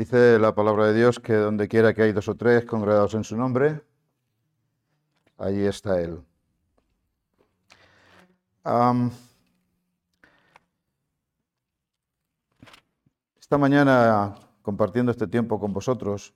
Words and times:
Dice 0.00 0.38
la 0.38 0.54
palabra 0.54 0.86
de 0.86 0.94
Dios 0.94 1.20
que 1.20 1.34
donde 1.34 1.68
quiera 1.68 1.92
que 1.92 2.00
hay 2.00 2.12
dos 2.12 2.26
o 2.26 2.34
tres 2.34 2.64
congregados 2.64 3.12
en 3.12 3.22
su 3.22 3.36
nombre, 3.36 3.82
allí 5.36 5.66
está 5.66 6.00
Él. 6.00 6.22
esta 13.38 13.58
mañana, 13.58 14.36
compartiendo 14.62 15.12
este 15.12 15.26
tiempo 15.26 15.60
con 15.60 15.74
vosotros, 15.74 16.32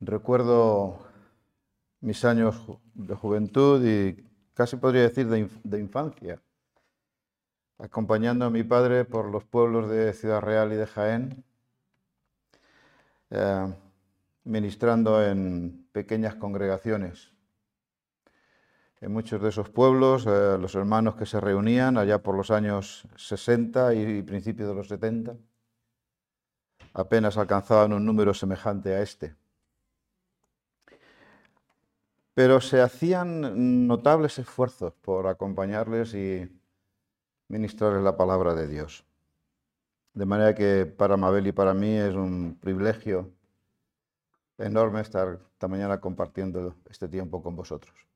recuerdo 0.00 0.98
mis 2.00 2.24
años 2.24 2.60
de 2.92 3.14
juventud 3.14 3.80
y 3.86 4.16
casi 4.52 4.74
podría 4.74 5.02
decir 5.02 5.28
de 5.28 5.78
infancia 5.78 6.42
acompañando 7.82 8.44
a 8.44 8.50
mi 8.50 8.62
padre 8.62 9.04
por 9.04 9.26
los 9.26 9.44
pueblos 9.44 9.88
de 9.88 10.12
Ciudad 10.12 10.40
Real 10.40 10.72
y 10.72 10.76
de 10.76 10.86
Jaén, 10.86 11.44
eh, 13.30 13.74
ministrando 14.44 15.24
en 15.24 15.86
pequeñas 15.92 16.34
congregaciones. 16.34 17.32
En 19.00 19.12
muchos 19.12 19.40
de 19.40 19.48
esos 19.48 19.70
pueblos, 19.70 20.26
eh, 20.26 20.58
los 20.60 20.74
hermanos 20.74 21.14
que 21.14 21.24
se 21.24 21.40
reunían 21.40 21.96
allá 21.96 22.22
por 22.22 22.36
los 22.36 22.50
años 22.50 23.08
60 23.16 23.94
y 23.94 24.22
principios 24.22 24.68
de 24.68 24.74
los 24.74 24.88
70, 24.88 25.36
apenas 26.92 27.38
alcanzaban 27.38 27.94
un 27.94 28.04
número 28.04 28.34
semejante 28.34 28.94
a 28.94 29.00
este. 29.00 29.36
Pero 32.34 32.60
se 32.60 32.82
hacían 32.82 33.86
notables 33.86 34.38
esfuerzos 34.38 34.92
por 34.94 35.26
acompañarles 35.26 36.14
y 36.14 36.59
ministrarles 37.50 38.02
la 38.02 38.16
palabra 38.16 38.54
de 38.54 38.68
Dios. 38.68 39.04
De 40.14 40.24
manera 40.24 40.54
que 40.54 40.86
para 40.86 41.16
Mabel 41.16 41.48
y 41.48 41.52
para 41.52 41.74
mí 41.74 41.96
es 41.96 42.14
un 42.14 42.56
privilegio 42.60 43.30
enorme 44.56 45.00
estar 45.00 45.40
esta 45.52 45.68
mañana 45.68 46.00
compartiendo 46.00 46.76
este 46.88 47.08
tiempo 47.08 47.42
con 47.42 47.56
vosotros. 47.56 48.06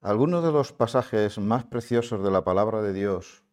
Algunos 0.00 0.42
de 0.42 0.52
los 0.52 0.72
pasajes 0.72 1.38
más 1.38 1.64
preciosos 1.64 2.24
de 2.24 2.30
la 2.30 2.42
palabra 2.42 2.82
de 2.82 2.92
Dios 2.92 3.44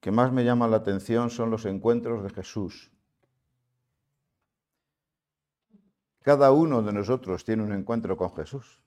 que 0.00 0.12
más 0.12 0.30
me 0.30 0.44
llaman 0.44 0.70
la 0.70 0.76
atención 0.76 1.30
son 1.30 1.50
los 1.50 1.64
encuentros 1.64 2.22
de 2.22 2.30
Jesús. 2.30 2.92
Cada 6.22 6.52
uno 6.52 6.82
de 6.82 6.92
nosotros 6.92 7.44
tiene 7.44 7.64
un 7.64 7.72
encuentro 7.72 8.16
con 8.16 8.32
Jesús. 8.36 8.85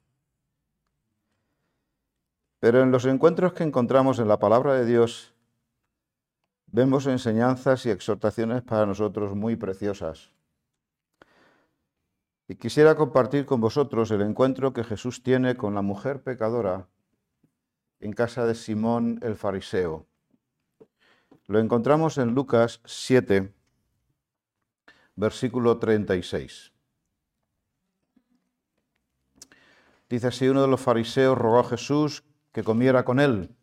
Pero 2.60 2.82
en 2.82 2.92
los 2.92 3.06
encuentros 3.06 3.54
que 3.54 3.64
encontramos 3.64 4.20
en 4.20 4.28
la 4.28 4.40
palabra 4.40 4.74
de 4.74 4.86
Dios, 4.86 5.34
vemos 6.68 7.08
enseñanzas 7.08 7.86
y 7.86 7.90
exhortaciones 7.90 8.62
para 8.62 8.86
nosotros 8.86 9.36
muy 9.36 9.56
preciosas. 9.56 10.32
Y 12.48 12.56
quisiera 12.56 12.96
compartir 12.96 13.46
con 13.46 13.62
vosotros 13.62 14.12
el 14.12 14.22
encuentro 14.22 14.74
que 14.74 14.84
Jesús 14.84 15.24
tiene 15.24 15.56
con 15.56 15.76
la 15.76 15.82
mujer 15.82 16.22
pecadora 16.22 16.88
en 18.00 18.14
casa 18.14 18.46
de 18.46 18.56
Simón 18.56 19.20
el 19.22 19.36
fariseo. 19.36 20.08
Lo 21.48 21.60
encontramos 21.60 22.18
en 22.18 22.34
Lucas 22.34 22.82
7, 22.86 23.54
versículo 25.16 25.78
36. 25.78 26.72
Dice 30.10 30.28
así, 30.28 30.48
uno 30.48 30.64
de 30.64 30.68
los 30.68 30.82
fariseos 30.82 31.38
rogó 31.38 31.60
a 31.60 31.64
Jesús 31.64 32.24
que 32.52 32.64
comiera 32.64 33.06
con 33.06 33.20
él. 33.20 33.56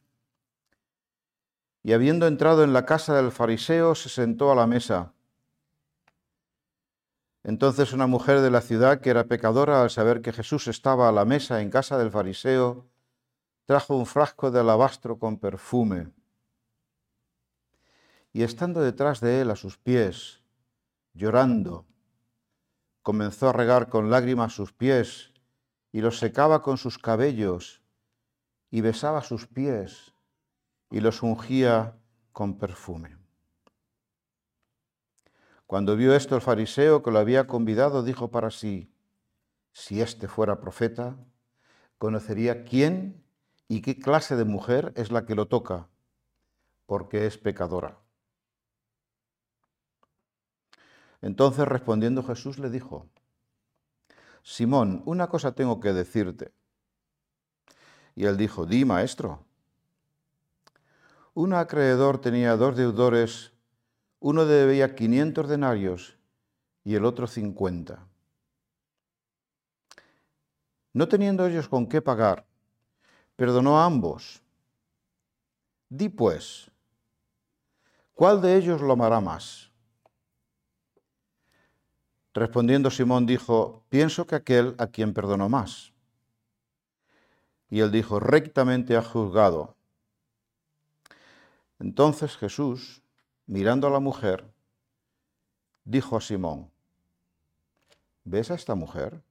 Y 1.82 1.92
habiendo 1.92 2.26
entrado 2.26 2.64
en 2.64 2.72
la 2.72 2.84
casa 2.84 3.14
del 3.14 3.30
fariseo, 3.30 3.94
se 3.94 4.08
sentó 4.08 4.50
a 4.50 4.56
la 4.56 4.66
mesa. 4.66 5.12
Entonces 7.44 7.92
una 7.92 8.08
mujer 8.08 8.40
de 8.40 8.50
la 8.50 8.60
ciudad, 8.60 9.00
que 9.00 9.10
era 9.10 9.28
pecadora, 9.28 9.82
al 9.82 9.90
saber 9.90 10.20
que 10.20 10.32
Jesús 10.32 10.66
estaba 10.66 11.08
a 11.08 11.12
la 11.12 11.24
mesa 11.24 11.62
en 11.62 11.70
casa 11.70 11.96
del 11.96 12.10
fariseo, 12.10 12.86
trajo 13.66 13.96
un 13.96 14.06
frasco 14.06 14.50
de 14.50 14.60
alabastro 14.60 15.18
con 15.18 15.38
perfume. 15.38 16.08
Y 18.32 18.42
estando 18.42 18.80
detrás 18.80 19.20
de 19.20 19.40
él 19.40 19.50
a 19.50 19.56
sus 19.56 19.78
pies, 19.78 20.42
llorando, 21.14 21.86
comenzó 23.02 23.48
a 23.48 23.52
regar 23.52 23.88
con 23.88 24.10
lágrimas 24.10 24.52
sus 24.52 24.72
pies 24.72 25.32
y 25.92 26.00
los 26.00 26.18
secaba 26.18 26.62
con 26.62 26.76
sus 26.78 26.98
cabellos 26.98 27.85
y 28.76 28.82
besaba 28.82 29.22
sus 29.22 29.46
pies 29.46 30.12
y 30.90 31.00
los 31.00 31.22
ungía 31.22 31.96
con 32.30 32.58
perfume. 32.58 33.16
Cuando 35.66 35.96
vio 35.96 36.14
esto 36.14 36.34
el 36.34 36.42
fariseo 36.42 37.02
que 37.02 37.10
lo 37.10 37.18
había 37.18 37.46
convidado, 37.46 38.02
dijo 38.02 38.30
para 38.30 38.50
sí, 38.50 38.92
si 39.72 40.02
éste 40.02 40.28
fuera 40.28 40.60
profeta, 40.60 41.16
conocería 41.96 42.64
quién 42.64 43.24
y 43.66 43.80
qué 43.80 43.98
clase 43.98 44.36
de 44.36 44.44
mujer 44.44 44.92
es 44.94 45.10
la 45.10 45.24
que 45.24 45.34
lo 45.34 45.48
toca, 45.48 45.88
porque 46.84 47.24
es 47.24 47.38
pecadora. 47.38 47.98
Entonces 51.22 51.66
respondiendo 51.66 52.22
Jesús 52.22 52.58
le 52.58 52.68
dijo, 52.68 53.08
Simón, 54.42 55.02
una 55.06 55.28
cosa 55.28 55.52
tengo 55.52 55.80
que 55.80 55.94
decirte. 55.94 56.52
Y 58.16 58.24
él 58.24 58.36
dijo, 58.36 58.64
di, 58.66 58.84
maestro. 58.84 59.44
Un 61.34 61.52
acreedor 61.52 62.18
tenía 62.18 62.56
dos 62.56 62.74
deudores, 62.74 63.52
uno 64.20 64.46
debía 64.46 64.94
500 64.94 65.48
denarios 65.48 66.16
y 66.82 66.94
el 66.94 67.04
otro 67.04 67.26
50. 67.26 68.06
No 70.94 71.08
teniendo 71.08 71.46
ellos 71.46 71.68
con 71.68 71.86
qué 71.86 72.00
pagar, 72.00 72.46
perdonó 73.36 73.78
a 73.78 73.84
ambos. 73.84 74.40
Di 75.90 76.08
pues, 76.08 76.70
¿cuál 78.14 78.40
de 78.40 78.56
ellos 78.56 78.80
lo 78.80 78.94
amará 78.94 79.20
más? 79.20 79.70
Respondiendo 82.32 82.90
Simón 82.90 83.26
dijo, 83.26 83.84
pienso 83.90 84.26
que 84.26 84.36
aquel 84.36 84.74
a 84.78 84.86
quien 84.86 85.12
perdonó 85.12 85.50
más. 85.50 85.92
Y 87.68 87.80
él 87.80 87.90
dijo, 87.90 88.20
rectamente 88.20 88.96
ha 88.96 89.02
juzgado. 89.02 89.76
Entonces 91.78 92.36
Jesús, 92.36 93.02
mirando 93.46 93.86
a 93.86 93.90
la 93.90 94.00
mujer, 94.00 94.52
dijo 95.84 96.16
a 96.16 96.20
Simón, 96.20 96.70
¿ves 98.24 98.50
a 98.50 98.54
esta 98.54 98.74
mujer? 98.74 99.22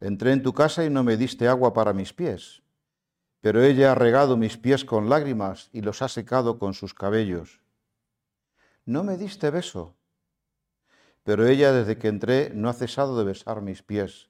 Entré 0.00 0.32
en 0.32 0.42
tu 0.42 0.52
casa 0.52 0.84
y 0.84 0.90
no 0.90 1.02
me 1.02 1.16
diste 1.16 1.48
agua 1.48 1.72
para 1.72 1.92
mis 1.92 2.12
pies, 2.12 2.62
pero 3.40 3.62
ella 3.62 3.92
ha 3.92 3.94
regado 3.94 4.36
mis 4.36 4.56
pies 4.56 4.84
con 4.84 5.08
lágrimas 5.08 5.70
y 5.72 5.80
los 5.80 6.02
ha 6.02 6.08
secado 6.08 6.58
con 6.58 6.74
sus 6.74 6.94
cabellos. 6.94 7.60
No 8.84 9.02
me 9.02 9.16
diste 9.16 9.50
beso, 9.50 9.96
pero 11.24 11.46
ella 11.46 11.72
desde 11.72 11.98
que 11.98 12.08
entré 12.08 12.50
no 12.54 12.68
ha 12.68 12.74
cesado 12.74 13.18
de 13.18 13.24
besar 13.24 13.62
mis 13.62 13.82
pies 13.82 14.28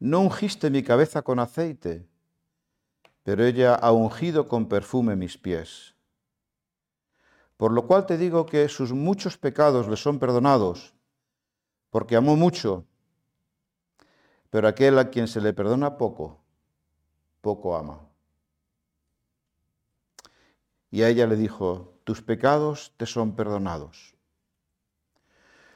no 0.00 0.20
ungiste 0.20 0.70
mi 0.70 0.82
cabeza 0.82 1.22
con 1.22 1.38
aceite, 1.38 2.06
pero 3.24 3.44
ella 3.44 3.74
ha 3.74 3.92
ungido 3.92 4.48
con 4.48 4.68
perfume 4.68 5.16
mis 5.16 5.36
pies. 5.36 5.94
Por 7.56 7.72
lo 7.72 7.86
cual 7.86 8.06
te 8.06 8.16
digo 8.16 8.46
que 8.46 8.68
sus 8.68 8.92
muchos 8.92 9.36
pecados 9.36 9.88
le 9.88 9.96
son 9.96 10.18
perdonados, 10.18 10.94
porque 11.90 12.14
amó 12.14 12.36
mucho, 12.36 12.86
pero 14.50 14.68
aquel 14.68 14.98
a 14.98 15.10
quien 15.10 15.26
se 15.26 15.40
le 15.40 15.52
perdona 15.52 15.98
poco, 15.98 16.40
poco 17.40 17.76
ama. 17.76 18.00
Y 20.90 21.02
a 21.02 21.08
ella 21.08 21.26
le 21.26 21.36
dijo, 21.36 21.98
tus 22.04 22.22
pecados 22.22 22.94
te 22.96 23.04
son 23.04 23.34
perdonados. 23.34 24.14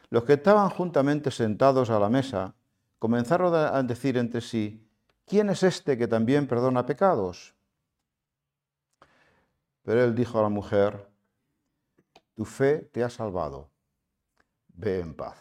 Los 0.09 0.25
que 0.25 0.35
estaban 0.35 0.71
juntamente 0.71 1.31
sentados 1.31 1.91
a 1.91 1.99
la 1.99 2.09
mesa 2.09 2.55
comenzaron 3.03 3.53
a 3.53 3.83
decir 3.83 4.17
entre 4.17 4.41
sí, 4.41 4.81
¿quién 5.27 5.51
es 5.51 5.65
este 5.65 5.99
que 5.99 6.07
también 6.07 6.47
perdona 6.47 6.87
pecados? 6.87 7.53
Pero 9.83 10.05
él 10.05 10.15
dijo 10.15 10.39
a 10.39 10.43
la 10.43 10.49
mujer, 10.49 11.11
tu 12.37 12.45
fe 12.45 12.89
te 12.93 13.03
ha 13.03 13.11
salvado, 13.11 13.69
ve 14.69 15.01
en 15.01 15.15
paz. 15.15 15.37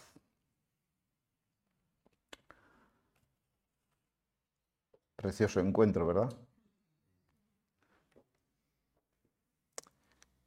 Precioso 5.15 5.59
encuentro, 5.59 6.07
¿verdad? 6.07 6.35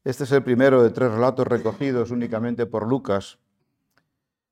Este 0.03 0.25
es 0.25 0.33
el 0.33 0.43
primero 0.43 0.83
de 0.83 0.91
tres 0.91 1.13
relatos 1.13 1.47
recogidos 1.47 2.11
únicamente 2.11 2.67
por 2.67 2.89
Lucas, 2.89 3.39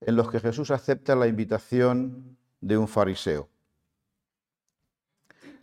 en 0.01 0.15
los 0.15 0.31
que 0.31 0.39
Jesús 0.39 0.71
acepta 0.71 1.17
la 1.17 1.27
invitación 1.27 2.39
de 2.63 2.79
un 2.79 2.89
fariseo 2.89 3.49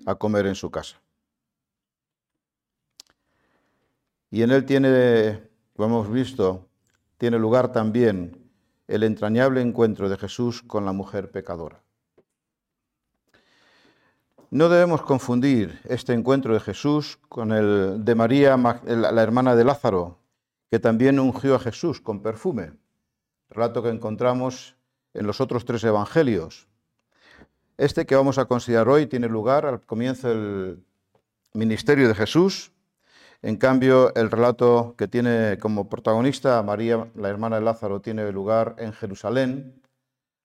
a 0.06 0.14
comer 0.14 0.46
en 0.46 0.56
su 0.56 0.70
casa. 0.70 1.02
Y 4.30 4.44
en 4.44 4.52
él 4.52 4.66
tiene, 4.66 5.42
como 5.76 6.02
hemos 6.02 6.12
visto, 6.12 6.68
tiene 7.18 7.40
lugar 7.40 7.72
también 7.72 8.52
el 8.88 9.04
entrañable 9.04 9.62
encuentro 9.62 10.10
de 10.10 10.18
Jesús 10.18 10.62
con 10.62 10.86
la 10.86 10.92
mujer 10.92 11.32
pecadora. 11.32 11.82
No 14.52 14.68
debemos 14.68 15.02
confundir 15.04 15.80
este 15.86 16.14
encuentro 16.14 16.54
de 16.54 16.60
Jesús 16.60 17.20
con 17.30 17.52
el 17.52 18.04
de 18.04 18.16
María, 18.16 18.58
la 18.58 19.22
hermana 19.22 19.56
de 19.56 19.64
Lázaro, 19.64 20.18
que 20.70 20.80
también 20.80 21.20
ungió 21.20 21.56
a 21.56 21.60
Jesús 21.60 22.02
con 22.02 22.22
perfume, 22.22 22.74
relato 23.50 23.82
que 23.84 23.90
encontramos 23.90 24.76
en 25.14 25.28
los 25.28 25.42
otros 25.42 25.66
tres 25.66 25.84
evangelios. 25.84 26.69
Este 27.80 28.06
que 28.06 28.14
vamos 28.14 28.38
a 28.38 28.44
considerar 28.44 28.90
hoy 28.90 29.08
tiene 29.08 29.30
lugar 29.30 29.66
al 29.66 29.80
comienzo 29.80 30.28
del 30.28 30.84
ministerio 31.54 32.10
de 32.10 32.14
Jesús. 32.14 32.74
En 33.42 33.56
cambio, 33.56 34.14
el 34.16 34.30
relato 34.30 34.96
que 34.98 35.08
tiene 35.08 35.58
como 35.62 35.88
protagonista 35.88 36.62
María, 36.62 37.10
la 37.16 37.30
hermana 37.30 37.56
de 37.56 37.62
Lázaro, 37.62 38.02
tiene 38.02 38.30
lugar 38.34 38.76
en 38.80 38.92
Jerusalén, 38.92 39.82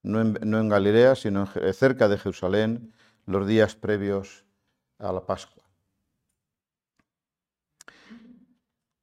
no 0.04 0.20
en, 0.20 0.68
Galilea, 0.68 1.16
sino 1.16 1.48
cerca 1.72 2.06
de 2.06 2.18
Jerusalén, 2.18 2.94
los 3.26 3.48
días 3.48 3.74
previos 3.74 4.44
a 5.00 5.12
la 5.12 5.26
Pascua. 5.26 5.64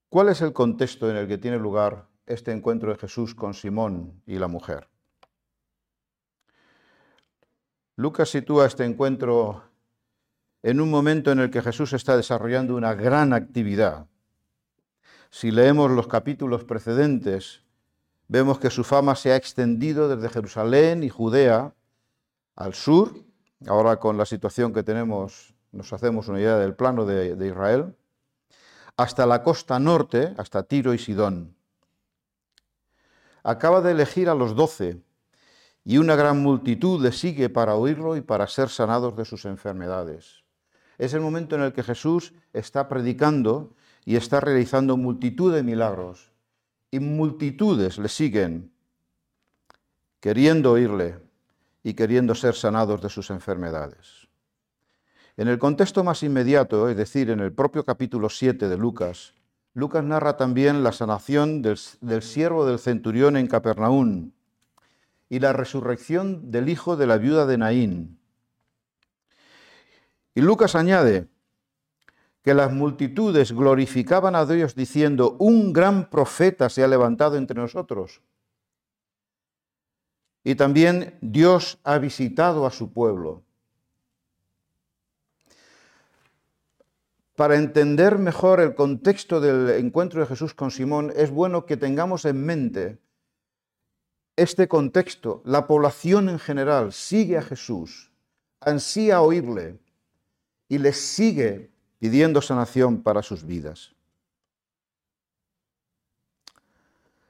¿Cuál 0.07 0.29
es 0.29 0.41
el 0.41 0.53
contexto 0.53 1.11
en 1.11 1.17
el 1.17 1.27
que 1.27 1.37
tiene 1.37 1.57
lugar 1.57 2.07
este 2.25 2.53
encuentro 2.53 2.91
de 2.91 2.97
Jesús 2.97 3.35
con 3.35 3.53
Simón 3.53 4.21
y 4.25 4.39
la 4.39 4.47
mujer? 4.47 4.90
Lucas 8.01 8.29
sitúa 8.29 8.65
este 8.65 8.83
encuentro 8.83 9.63
en 10.63 10.81
un 10.81 10.89
momento 10.89 11.31
en 11.31 11.37
el 11.37 11.51
que 11.51 11.61
Jesús 11.61 11.93
está 11.93 12.17
desarrollando 12.17 12.75
una 12.75 12.95
gran 12.95 13.31
actividad. 13.31 14.07
Si 15.29 15.51
leemos 15.51 15.91
los 15.91 16.07
capítulos 16.07 16.63
precedentes, 16.63 17.61
vemos 18.27 18.57
que 18.57 18.71
su 18.71 18.83
fama 18.83 19.15
se 19.15 19.31
ha 19.31 19.35
extendido 19.35 20.09
desde 20.09 20.29
Jerusalén 20.29 21.03
y 21.03 21.09
Judea 21.09 21.75
al 22.55 22.73
sur 22.73 23.13
Ahora 23.67 23.97
con 23.97 24.17
la 24.17 24.25
situación 24.25 24.73
que 24.73 24.81
tenemos 24.81 25.53
nos 25.71 25.93
hacemos 25.93 26.27
una 26.27 26.39
idea 26.39 26.57
del 26.57 26.73
plano 26.73 27.05
de, 27.05 27.47
Israel, 27.47 27.95
hasta 28.97 29.27
la 29.27 29.43
costa 29.43 29.79
norte, 29.79 30.33
hasta 30.37 30.63
Tiro 30.63 30.95
y 30.95 30.97
Sidón. 30.97 31.55
Acaba 33.43 33.81
de 33.81 33.91
elegir 33.91 34.29
a 34.29 34.35
los 34.35 34.55
doce 34.55 34.99
y 35.83 35.97
una 35.97 36.15
gran 36.15 36.41
multitud 36.41 37.01
le 37.01 37.11
sigue 37.11 37.49
para 37.49 37.75
oírlo 37.75 38.15
y 38.15 38.21
para 38.21 38.47
ser 38.47 38.69
sanados 38.69 39.15
de 39.15 39.25
sus 39.25 39.45
enfermedades. 39.45 40.43
Es 40.97 41.13
el 41.13 41.21
momento 41.21 41.55
en 41.55 41.63
el 41.63 41.73
que 41.73 41.83
Jesús 41.83 42.33
está 42.53 42.87
predicando 42.87 43.73
y 44.05 44.15
está 44.15 44.39
realizando 44.39 44.97
multitud 44.97 45.53
de 45.53 45.63
milagros 45.63 46.31
y 46.91 46.99
multitudes 46.99 47.97
le 47.97 48.09
siguen 48.09 48.71
queriendo 50.19 50.73
oírle 50.73 51.19
y 51.83 51.93
queriendo 51.93 52.35
ser 52.35 52.53
sanados 52.53 53.01
de 53.01 53.09
sus 53.09 53.31
enfermedades. 53.31 54.27
En 55.37 55.47
el 55.47 55.57
contexto 55.57 56.03
más 56.03 56.21
inmediato, 56.21 56.89
es 56.89 56.97
decir, 56.97 57.31
en 57.31 57.39
el 57.39 57.53
propio 57.53 57.83
capítulo 57.83 58.29
7 58.29 58.69
de 58.69 58.77
Lucas, 58.77 59.33
Lucas 59.73 60.03
narra 60.03 60.37
también 60.37 60.83
la 60.83 60.91
sanación 60.91 61.61
del, 61.61 61.77
siervo 62.21 62.65
del 62.65 62.77
centurión 62.77 63.37
en 63.37 63.47
Capernaum 63.47 64.31
y 65.31 65.39
la 65.39 65.53
resurrección 65.53 66.51
del 66.51 66.67
hijo 66.67 66.97
de 66.97 67.07
la 67.07 67.17
viuda 67.17 67.45
de 67.45 67.57
Naín. 67.57 68.19
Y 70.35 70.41
Lucas 70.41 70.75
añade 70.75 71.29
que 72.41 72.53
las 72.53 72.73
multitudes 72.73 73.53
glorificaban 73.53 74.35
a 74.35 74.45
Dios 74.45 74.75
diciendo, 74.75 75.37
un 75.39 75.71
gran 75.71 76.09
profeta 76.09 76.67
se 76.67 76.83
ha 76.83 76.87
levantado 76.89 77.37
entre 77.37 77.55
nosotros 77.55 78.21
y 80.43 80.55
también 80.55 81.17
Dios 81.21 81.79
ha 81.85 81.97
visitado 81.97 82.65
a 82.65 82.71
su 82.71 82.91
pueblo. 82.91 83.41
Para 87.37 87.55
entender 87.55 88.17
mejor 88.17 88.59
el 88.59 88.75
contexto 88.75 89.39
del 89.39 89.69
encuentro 89.79 90.19
de 90.19 90.27
Jesús 90.27 90.53
con 90.53 90.71
Simón, 90.71 91.13
es 91.15 91.31
bueno 91.31 91.65
que 91.65 91.77
tengamos 91.77 92.25
en 92.25 92.45
mente 92.45 92.99
este 94.41 94.67
contexto. 94.67 95.41
La 95.45 95.67
población 95.67 96.29
en 96.29 96.39
general 96.39 96.93
sigue 96.93 97.37
a 97.37 97.41
Jesús, 97.41 98.11
ansía 98.59 99.21
oírle 99.21 99.79
y 100.67 100.77
le 100.77 100.93
sigue 100.93 101.69
pidiendo 101.99 102.41
sanación 102.41 103.03
para 103.03 103.21
sus 103.21 103.45
vidas. 103.45 103.93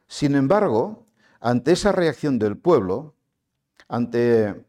Sin 0.08 0.36
embargo, 0.36 1.06
ante 1.40 1.72
esa 1.72 1.92
reacción 1.92 2.38
del 2.38 2.58
pueblo, 2.58 3.13
ante 3.88 4.63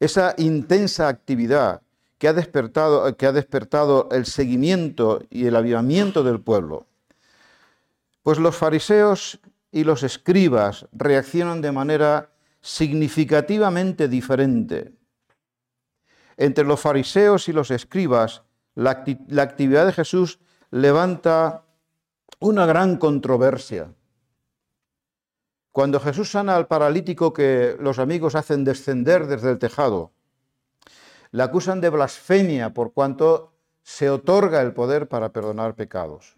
esa 0.00 0.34
intensa 0.38 1.08
actividad 1.08 1.82
que 2.18 2.28
ha 2.28 2.32
despertado, 2.32 3.16
que 3.16 3.26
ha 3.26 3.32
despertado 3.32 4.08
el 4.10 4.26
seguimiento 4.26 5.22
y 5.30 5.46
el 5.46 5.56
avivamiento 5.56 6.22
del 6.22 6.40
pueblo, 6.40 6.86
pues 8.22 8.38
los 8.38 8.56
fariseos 8.56 9.40
y 9.72 9.84
los 9.84 10.02
escribas 10.02 10.86
reaccionan 10.92 11.62
de 11.62 11.72
manera 11.72 12.30
significativamente 12.60 14.06
diferente. 14.06 14.92
Entre 16.36 16.64
los 16.64 16.78
fariseos 16.78 17.48
y 17.48 17.52
los 17.52 17.70
escribas, 17.70 18.42
la, 18.74 19.04
la 19.28 19.42
actividad 19.42 19.86
de 19.86 19.92
Jesús 19.92 20.38
levanta 20.70 21.64
una 22.38 22.66
gran 22.66 22.98
controversia. 22.98 23.92
Cuando 25.72 26.00
Jesús 26.00 26.30
sana 26.30 26.54
al 26.54 26.66
paralítico 26.66 27.32
que 27.32 27.76
los 27.80 27.98
amigos 27.98 28.34
hacen 28.34 28.64
descender 28.64 29.26
desde 29.26 29.50
el 29.50 29.58
tejado, 29.58 30.12
le 31.30 31.42
acusan 31.42 31.80
de 31.80 31.88
blasfemia 31.88 32.74
por 32.74 32.92
cuanto 32.92 33.54
se 33.82 34.10
otorga 34.10 34.60
el 34.60 34.74
poder 34.74 35.08
para 35.08 35.32
perdonar 35.32 35.74
pecados. 35.74 36.36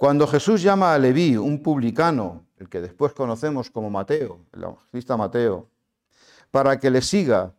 Cuando 0.00 0.26
Jesús 0.26 0.62
llama 0.62 0.94
a 0.94 0.98
Leví, 0.98 1.36
un 1.36 1.62
publicano, 1.62 2.46
el 2.56 2.70
que 2.70 2.80
después 2.80 3.12
conocemos 3.12 3.70
como 3.70 3.90
Mateo, 3.90 4.40
el 4.54 4.62
evangelista 4.62 5.14
Mateo, 5.18 5.68
para 6.50 6.80
que 6.80 6.88
le 6.88 7.02
siga, 7.02 7.52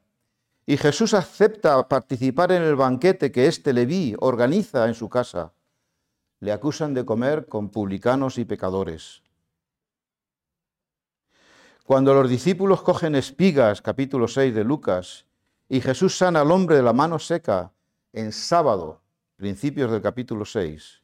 y 0.66 0.76
Jesús 0.76 1.14
acepta 1.14 1.88
participar 1.88 2.52
en 2.52 2.64
el 2.64 2.76
banquete 2.76 3.32
que 3.32 3.46
este 3.46 3.74
Leví 3.74 4.16
organiza 4.20 4.88
en 4.88 4.96
su 4.96 5.08
casa, 5.08 5.54
le 6.40 6.52
acusan 6.52 6.96
de 6.96 7.06
comer 7.06 7.46
con 7.46 7.70
publicanos 7.70 8.40
y 8.40 8.46
pecadores. 8.46 9.22
Cuando 11.86 12.16
los 12.16 12.28
discípulos 12.28 12.82
cogen 12.82 13.14
espigas, 13.14 13.84
capítulo 13.84 14.28
6 14.28 14.56
de 14.56 14.64
Lucas, 14.64 15.28
y 15.70 15.80
Jesús 15.80 16.18
sana 16.18 16.42
al 16.42 16.50
hombre 16.50 16.76
de 16.76 16.82
la 16.82 16.94
mano 16.94 17.20
seca 17.20 17.72
en 18.14 18.32
sábado, 18.32 19.00
principios 19.36 19.92
del 19.92 20.02
capítulo 20.02 20.44
6, 20.44 21.01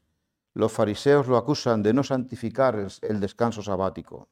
los 0.57 0.71
fariseos 0.71 1.27
lo 1.27 1.37
acusan 1.37 1.83
de 1.83 1.93
no 1.93 2.03
santificar 2.03 2.87
el 3.03 3.19
descanso 3.19 3.61
sabático. 3.61 4.27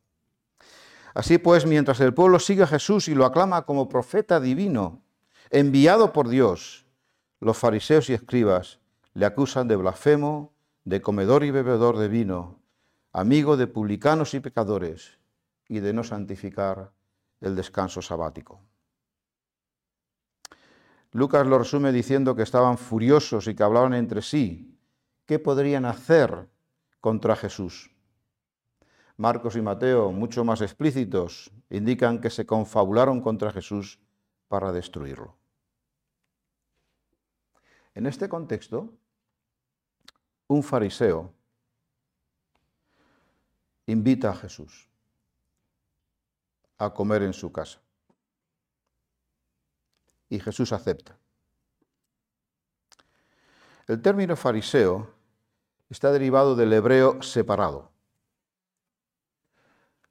Así 1.14 1.38
pues, 1.38 1.68
mientras 1.68 2.00
el 2.00 2.16
pueblo 2.16 2.40
sigue 2.40 2.64
a 2.64 2.68
Jesús 2.68 3.08
y 3.08 3.14
lo 3.14 3.26
aclama 3.26 3.62
como 3.62 3.88
profeta 3.88 4.40
divino, 4.40 5.04
enviado 5.52 6.12
por 6.14 6.28
Dios, 6.28 6.88
los 7.40 7.58
fariseos 7.58 8.10
y 8.10 8.14
escribas 8.14 8.80
le 9.14 9.28
acusan 9.28 9.68
de 9.68 9.76
blasfemo, 9.76 10.52
de 10.84 11.00
comedor 11.00 11.44
y 11.44 11.52
bebedor 11.52 11.98
de 11.98 12.08
vino, 12.08 12.60
amigo 13.14 13.56
de 13.56 13.68
publicanos 13.68 14.34
y 14.34 14.40
pecadores, 14.40 15.20
y 15.70 15.80
de 15.80 15.94
no 15.94 16.04
santificar 16.04 16.92
el 17.40 17.56
descanso 17.56 18.02
sabático. 18.02 18.62
Lucas 21.12 21.46
lo 21.46 21.60
resume 21.60 21.92
diciendo 21.92 22.36
que 22.36 22.42
estaban 22.42 22.80
furiosos 22.80 23.48
y 23.48 23.54
que 23.56 23.64
hablaban 23.64 23.94
entre 23.94 24.24
sí. 24.24 24.75
¿Qué 25.26 25.40
podrían 25.40 25.86
hacer 25.86 26.48
contra 27.02 27.36
Jesús? 27.36 27.92
Marcos 29.18 29.56
y 29.56 29.62
Mateo, 29.62 30.12
mucho 30.12 30.44
más 30.44 30.62
explícitos, 30.62 31.52
indican 31.70 32.22
que 32.22 32.30
se 32.30 32.46
confabularon 32.46 33.22
contra 33.22 33.52
Jesús 33.52 34.00
para 34.48 34.72
destruirlo. 34.72 35.36
En 37.96 38.06
este 38.06 38.30
contexto, 38.30 38.94
un 40.48 40.62
fariseo 40.62 41.34
invita 43.88 44.30
a 44.30 44.36
Jesús 44.36 44.88
a 46.78 46.94
comer 46.94 47.24
en 47.24 47.34
su 47.34 47.52
casa. 47.52 47.80
Y 50.30 50.40
Jesús 50.40 50.74
acepta. 50.74 51.18
El 53.88 54.02
término 54.02 54.36
fariseo 54.36 55.15
está 55.96 56.12
derivado 56.12 56.58
del 56.58 56.74
hebreo 56.74 57.22
separado. 57.22 57.90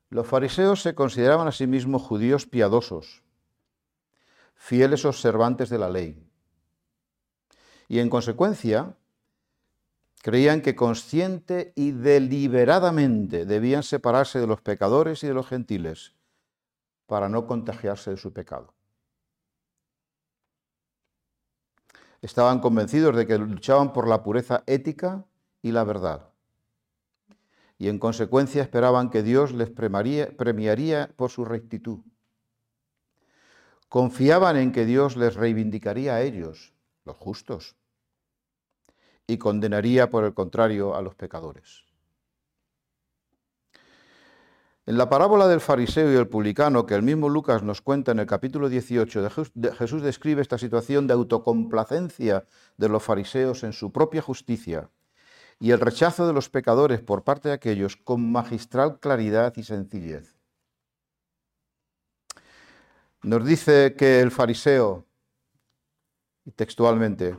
Los 0.09 0.27
fariseos 0.27 0.81
se 0.81 0.95
consideraban 0.95 1.47
a 1.47 1.53
sí 1.53 1.67
mismos 1.67 2.01
judíos 2.01 2.47
piadosos, 2.47 3.23
fieles 4.55 5.05
observantes 5.05 5.69
de 5.69 5.79
la 5.79 5.91
ley. 5.91 6.27
Y 7.87 7.99
en 7.99 8.09
consecuencia, 8.09 8.97
Creían 10.25 10.63
que 10.63 10.75
consciente 10.75 11.75
y 11.77 11.91
deliberadamente 11.91 13.45
debían 13.45 13.83
separarse 13.83 14.41
de 14.41 14.47
los 14.47 14.63
pecadores 14.63 15.23
y 15.23 15.27
de 15.27 15.35
los 15.35 15.47
gentiles 15.47 16.15
para 17.07 17.29
no 17.29 17.47
contagiarse 17.47 18.13
de 18.13 18.17
su 18.17 18.33
pecado. 18.33 18.73
Estaban 22.23 22.61
convencidos 22.61 23.15
de 23.15 23.27
que 23.27 23.37
luchaban 23.37 23.93
por 23.93 24.09
la 24.09 24.23
pureza 24.23 24.63
ética 24.67 25.27
y 25.65 25.73
la 25.73 25.83
verdad. 25.83 26.29
Y 27.79 27.89
en 27.89 27.99
consecuencia 27.99 28.63
esperaban 28.63 29.09
que 29.09 29.23
Dios 29.23 29.53
les 29.53 29.71
premiaría 29.71 31.09
por 31.17 31.31
su 31.31 31.47
rectitud. 31.47 32.01
Confiaban 33.89 34.59
en 34.59 34.73
que 34.73 34.85
Dios 34.85 35.17
les 35.17 35.37
reivindicaría 35.37 36.17
a 36.17 36.21
ellos, 36.21 36.75
los 37.07 37.17
justos, 37.17 37.77
y 39.27 39.39
condenaría 39.39 40.11
por 40.11 40.25
el 40.25 40.35
contrario 40.35 40.95
a 40.95 41.01
los 41.01 41.15
pecadores. 41.15 41.85
En 44.85 44.99
la 44.99 45.09
parábola 45.09 45.49
del 45.49 45.63
fariseo 45.63 46.13
y 46.13 46.17
el 46.17 46.29
publicano, 46.29 46.85
que 46.85 46.95
el 46.95 47.03
mismo 47.03 47.31
Lucas 47.31 47.63
nos 47.63 47.81
cuenta 47.81 48.13
en 48.13 48.19
el 48.19 48.27
capítulo 48.27 48.69
18, 48.69 49.31
Jesús 49.79 50.03
describe 50.03 50.43
esta 50.43 50.59
situación 50.59 51.07
de 51.07 51.15
autocomplacencia 51.15 52.45
de 52.77 52.89
los 52.91 53.03
fariseos 53.03 53.65
en 53.65 53.73
su 53.73 53.93
propia 53.93 54.21
justicia 54.21 54.91
y 55.59 55.71
el 55.71 55.81
rechazo 55.81 56.27
de 56.27 56.33
los 56.33 56.49
pecadores 56.49 57.01
por 57.01 57.25
parte 57.25 57.49
de 57.49 57.55
aquellos 57.55 57.97
con 57.97 58.31
magistral 58.31 58.99
claridad 59.01 59.53
y 59.57 59.63
sencillez. 59.63 60.35
Nos 63.23 63.45
dice 63.47 63.95
que 63.97 64.21
el 64.21 64.31
fariseo, 64.31 65.07
textualmente, 66.57 67.39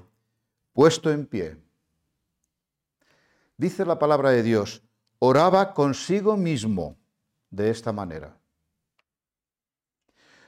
puesto 0.74 1.12
en 1.12 1.28
pie, 1.28 1.58
dice 3.58 3.86
la 3.86 4.00
palabra 4.00 4.32
de 4.32 4.42
Dios, 4.42 4.82
oraba 5.20 5.74
consigo 5.74 6.38
mismo 6.38 6.98
de 7.52 7.70
esta 7.70 7.92
manera. 7.92 8.38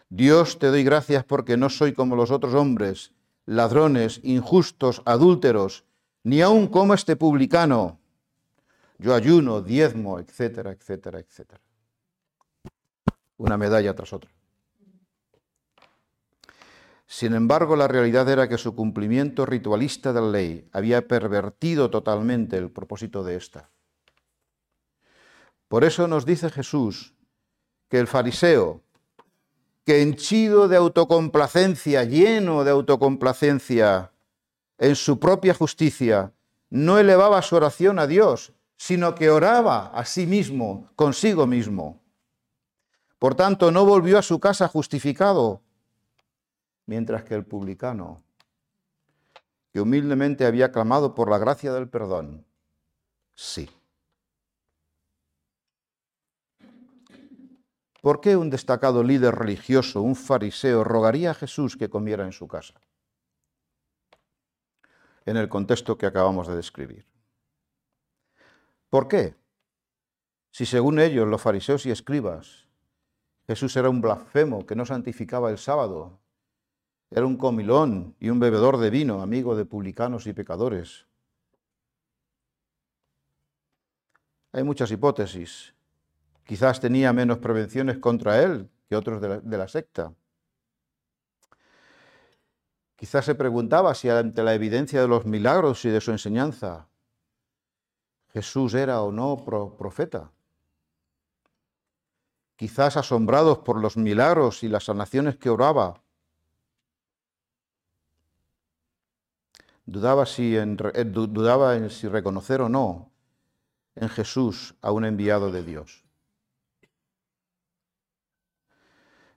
Dios 0.10 0.58
te 0.58 0.68
doy 0.68 0.84
gracias 0.84 1.24
porque 1.24 1.58
no 1.58 1.70
soy 1.70 1.94
como 1.94 2.16
los 2.16 2.32
otros 2.32 2.54
hombres, 2.54 3.14
ladrones, 3.46 4.22
injustos, 4.24 5.02
adúlteros, 5.06 5.84
ni 6.28 6.42
aun 6.42 6.68
como 6.68 6.94
este 6.94 7.16
publicano. 7.16 8.02
Yo 8.98 9.16
ayuno, 9.16 9.62
diezmo, 9.62 10.20
etcétera, 10.20 10.72
etcétera, 10.74 11.20
etcétera. 11.20 11.62
Una 13.38 13.56
medalla 13.56 13.96
tras 13.96 14.12
otra. 14.12 14.30
Sin 17.06 17.34
embargo, 17.34 17.78
la 17.78 17.88
realidad 17.88 18.28
era 18.28 18.50
que 18.50 18.58
su 18.58 18.76
cumplimiento 18.76 19.46
ritualista 19.46 20.12
de 20.12 20.20
la 20.20 20.28
ley 20.28 20.68
había 20.74 21.08
pervertido 21.08 21.90
totalmente 21.90 22.58
el 22.58 22.72
propósito 22.72 23.24
de 23.24 23.38
esta. 23.38 23.70
Por 25.70 25.86
eso 25.86 26.10
nos 26.10 26.26
dice 26.26 26.50
Jesús 26.50 27.14
que 27.88 28.00
el 28.00 28.08
fariseo, 28.08 28.82
que 29.86 30.02
henchido 30.02 30.68
de 30.68 30.76
autocomplacencia, 30.76 32.04
lleno 32.04 32.66
de 32.66 32.72
autocomplacencia 32.72 34.12
en 34.78 34.96
su 34.96 35.20
propia 35.20 35.54
justicia, 35.54 36.34
no 36.70 37.00
elevaba 37.00 37.42
su 37.42 37.56
oración 37.56 38.00
a 38.00 38.08
Dios, 38.08 38.54
sino 38.78 39.16
que 39.16 39.30
oraba 39.30 39.88
a 39.88 40.06
sí 40.06 40.28
mismo, 40.28 40.90
consigo 40.96 41.48
mismo. 41.48 42.02
Por 43.20 43.36
tanto, 43.36 43.72
no 43.72 43.86
volvió 43.86 44.20
a 44.20 44.22
su 44.22 44.40
casa 44.40 44.68
justificado, 44.68 45.62
mientras 46.86 47.24
que 47.24 47.34
el 47.34 47.46
publicano, 47.46 48.22
que 49.74 49.82
humildemente 49.82 50.46
había 50.46 50.72
clamado 50.72 51.16
por 51.16 51.30
la 51.30 51.40
gracia 51.40 51.74
del 51.74 51.90
perdón, 51.90 52.46
sí. 53.34 53.70
¿Por 58.02 58.22
qué 58.22 58.38
un 58.38 58.52
destacado 58.52 59.04
líder 59.04 59.36
religioso, 59.36 60.02
un 60.02 60.16
fariseo, 60.16 60.84
rogaría 60.84 61.32
a 61.32 61.34
Jesús 61.34 61.76
que 61.76 61.90
comiera 61.90 62.24
en 62.26 62.32
su 62.32 62.48
casa? 62.48 62.76
En 65.28 65.36
el 65.36 65.50
contexto 65.50 65.98
que 65.98 66.06
acabamos 66.06 66.48
de 66.48 66.56
describir. 66.56 67.06
¿Por 68.90 69.10
qué? 69.10 69.36
Si 70.52 70.66
según 70.66 71.00
ellos, 71.00 71.28
los 71.28 71.42
fariseos 71.42 71.86
y 71.86 71.92
escribas, 71.92 72.66
Jesús 73.46 73.76
era 73.76 73.90
un 73.90 74.00
blasfemo 74.00 74.66
que 74.66 74.78
no 74.78 74.86
santificaba 74.86 75.52
el 75.52 75.58
sábado, 75.58 76.18
era 77.12 77.26
un 77.26 77.36
comilón 77.36 78.16
y 78.22 78.30
un 78.30 78.40
bebedor 78.40 78.78
de 78.78 78.90
vino, 78.90 79.22
amigo 79.22 79.58
de 79.58 79.66
publicanos 79.66 80.28
y 80.28 80.34
pecadores. 80.34 81.06
Hay 84.54 84.64
muchas 84.64 84.92
hipótesis. 84.92 85.76
Quizás 86.46 86.80
tenía 86.80 87.12
menos 87.12 87.40
prevenciones 87.40 87.98
contra 87.98 88.42
él 88.42 88.70
que 88.88 88.96
otros 88.96 89.22
de 89.22 89.58
la, 89.58 89.68
secta. 89.68 90.14
Quizás 92.98 93.26
se 93.26 93.36
preguntaba 93.36 93.94
si 93.94 94.10
ante 94.10 94.44
la 94.44 94.56
evidencia 94.56 95.00
de 95.00 95.08
los 95.08 95.26
milagros 95.26 95.86
y 95.86 95.90
de 95.90 96.02
su 96.02 96.12
enseñanza, 96.12 96.88
Jesús 98.34 98.74
era 98.74 99.02
o 99.04 99.12
no 99.12 99.38
profeta. 99.78 100.32
Quizás 102.56 102.98
asombrados 102.98 103.60
por 103.60 103.80
los 103.80 103.98
milagros 103.98 104.64
y 104.64 104.68
las 104.68 104.86
sanaciones 104.86 105.38
que 105.38 105.52
oraba, 105.52 106.02
eh, 109.86 111.06
dudaba 111.06 111.76
en 111.76 111.90
si 111.92 112.08
reconocer 112.08 112.62
o 112.62 112.68
no 112.68 113.12
en 113.96 114.10
Jesús 114.10 114.76
a 114.82 114.92
un 114.92 115.06
enviado 115.06 115.52
de 115.52 115.64
Dios. 115.64 116.04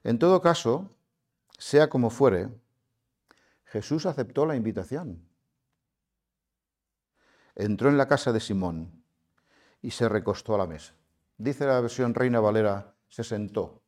En 0.03 0.17
todo 0.17 0.41
caso, 0.41 0.89
sea 1.59 1.89
como 1.89 2.09
fuere, 2.09 2.49
Jesús 3.71 4.05
aceptó 4.05 4.45
la 4.45 4.57
invitación. 4.57 5.25
Entró 7.55 7.87
en 7.87 7.97
la 7.97 8.09
casa 8.09 8.33
de 8.33 8.41
Simón 8.41 9.05
y 9.81 9.91
se 9.91 10.09
recostó 10.09 10.55
a 10.55 10.57
la 10.57 10.67
mesa. 10.67 10.93
Dice 11.37 11.65
la 11.65 11.79
versión 11.79 12.13
Reina 12.13 12.41
Valera, 12.41 12.93
se 13.07 13.23
sentó. 13.23 13.81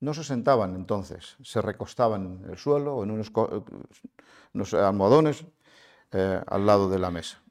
No 0.00 0.14
se 0.14 0.24
sentaban 0.24 0.74
entonces, 0.74 1.36
se 1.42 1.60
recostaban 1.60 2.40
en 2.44 2.50
el 2.50 2.56
suelo 2.56 2.96
o 2.96 3.04
en 3.04 3.10
unos, 4.52 4.72
almohadones 4.72 5.44
eh, 6.12 6.42
al 6.46 6.64
lado 6.64 6.88
de 6.88 6.98
la 6.98 7.10
mesa. 7.10 7.42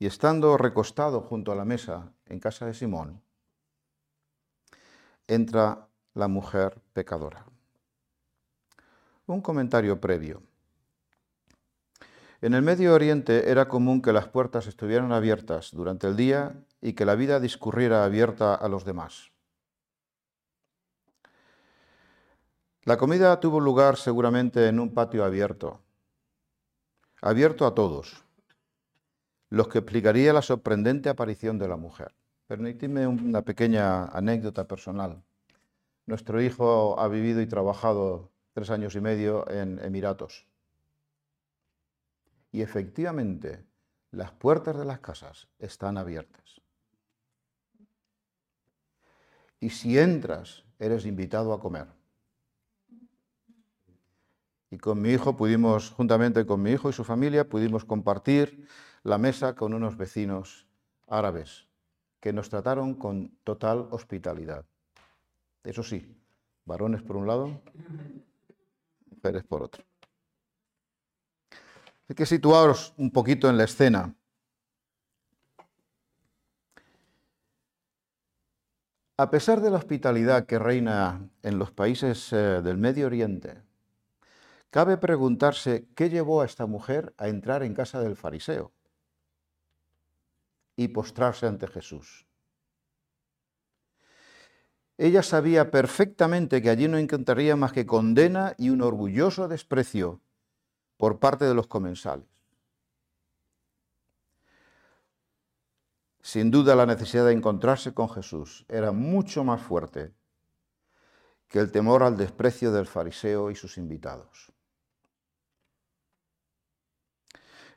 Y 0.00 0.06
estando 0.06 0.56
recostado 0.56 1.20
junto 1.20 1.52
a 1.52 1.54
la 1.54 1.64
mesa 1.64 2.12
en 2.26 2.40
casa 2.40 2.66
de 2.66 2.74
Simón, 2.74 3.22
entra 5.28 5.86
la 6.14 6.26
mujer 6.26 6.82
pecadora. 6.92 7.46
Un 9.26 9.40
comentario 9.40 9.98
previo. 10.00 10.42
En 12.42 12.52
el 12.52 12.60
Medio 12.60 12.92
Oriente 12.92 13.50
era 13.50 13.68
común 13.68 14.02
que 14.02 14.12
las 14.12 14.28
puertas 14.28 14.66
estuvieran 14.66 15.12
abiertas 15.12 15.70
durante 15.72 16.06
el 16.06 16.14
día 16.14 16.62
y 16.82 16.92
que 16.92 17.06
la 17.06 17.14
vida 17.14 17.40
discurriera 17.40 18.04
abierta 18.04 18.54
a 18.54 18.68
los 18.68 18.84
demás. 18.84 19.32
La 22.82 22.98
comida 22.98 23.40
tuvo 23.40 23.60
lugar 23.60 23.96
seguramente 23.96 24.68
en 24.68 24.78
un 24.78 24.92
patio 24.92 25.24
abierto, 25.24 25.80
abierto 27.22 27.64
a 27.64 27.74
todos, 27.74 28.22
los 29.48 29.68
que 29.68 29.78
explicaría 29.78 30.34
la 30.34 30.42
sorprendente 30.42 31.08
aparición 31.08 31.58
de 31.58 31.68
la 31.68 31.78
mujer. 31.78 32.14
Permitidme 32.46 33.06
una 33.06 33.40
pequeña 33.40 34.04
anécdota 34.08 34.68
personal. 34.68 35.22
Nuestro 36.04 36.42
hijo 36.42 37.00
ha 37.00 37.08
vivido 37.08 37.40
y 37.40 37.46
trabajado 37.46 38.33
tres 38.54 38.70
años 38.70 38.94
y 38.94 39.00
medio 39.00 39.48
en 39.50 39.78
Emiratos. 39.80 40.46
Y 42.52 42.62
efectivamente, 42.62 43.66
las 44.12 44.30
puertas 44.30 44.78
de 44.78 44.84
las 44.84 45.00
casas 45.00 45.48
están 45.58 45.98
abiertas. 45.98 46.60
Y 49.58 49.70
si 49.70 49.98
entras, 49.98 50.64
eres 50.78 51.04
invitado 51.04 51.52
a 51.52 51.60
comer. 51.60 51.88
Y 54.70 54.78
con 54.78 55.02
mi 55.02 55.10
hijo 55.10 55.36
pudimos, 55.36 55.90
juntamente 55.90 56.46
con 56.46 56.62
mi 56.62 56.70
hijo 56.70 56.88
y 56.88 56.92
su 56.92 57.02
familia, 57.02 57.48
pudimos 57.48 57.84
compartir 57.84 58.68
la 59.02 59.18
mesa 59.18 59.54
con 59.54 59.74
unos 59.74 59.96
vecinos 59.96 60.66
árabes 61.08 61.66
que 62.20 62.32
nos 62.32 62.48
trataron 62.48 62.94
con 62.94 63.36
total 63.42 63.88
hospitalidad. 63.90 64.64
Eso 65.64 65.82
sí, 65.82 66.16
varones 66.64 67.02
por 67.02 67.16
un 67.16 67.26
lado, 67.26 67.62
por 69.44 69.62
otro. 69.62 69.84
Hay 72.08 72.14
que 72.14 72.26
situaros 72.26 72.94
un 72.96 73.10
poquito 73.10 73.48
en 73.48 73.56
la 73.56 73.64
escena. 73.64 74.14
A 79.16 79.30
pesar 79.30 79.60
de 79.60 79.70
la 79.70 79.78
hospitalidad 79.78 80.46
que 80.46 80.58
reina 80.58 81.28
en 81.42 81.58
los 81.58 81.70
países 81.70 82.32
eh, 82.32 82.36
del 82.62 82.76
Medio 82.76 83.06
Oriente, 83.06 83.62
Cabe 84.74 84.96
preguntarse 84.96 85.86
qué 85.94 86.10
llevó 86.10 86.40
a 86.40 86.46
esta 86.46 86.66
mujer 86.66 87.14
a 87.16 87.28
entrar 87.28 87.62
en 87.62 87.74
casa 87.74 88.00
del 88.00 88.16
fariseo 88.16 88.72
y 90.74 90.88
postrarse 90.88 91.46
ante 91.46 91.68
Jesús. 91.68 92.26
Ella 94.96 95.22
sabía 95.22 95.70
perfectamente 95.70 96.62
que 96.62 96.70
allí 96.70 96.86
no 96.86 96.98
encontraría 96.98 97.56
más 97.56 97.72
que 97.72 97.86
condena 97.86 98.54
y 98.58 98.70
un 98.70 98.80
orgulloso 98.80 99.48
desprecio 99.48 100.20
por 100.96 101.18
parte 101.18 101.44
de 101.44 101.54
los 101.54 101.66
comensales. 101.66 102.26
Sin 106.22 106.50
duda 106.50 106.74
la 106.74 106.86
necesidad 106.86 107.26
de 107.26 107.32
encontrarse 107.32 107.92
con 107.92 108.08
Jesús 108.08 108.64
era 108.68 108.92
mucho 108.92 109.44
más 109.44 109.60
fuerte 109.60 110.14
que 111.48 111.58
el 111.58 111.70
temor 111.70 112.02
al 112.02 112.16
desprecio 112.16 112.72
del 112.72 112.86
fariseo 112.86 113.50
y 113.50 113.56
sus 113.56 113.76
invitados. 113.76 114.52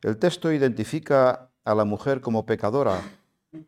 El 0.01 0.17
texto 0.17 0.51
identifica 0.51 1.49
a 1.65 1.75
la 1.75 1.83
mujer 1.83 2.21
como 2.21 2.45
pecadora, 2.45 3.01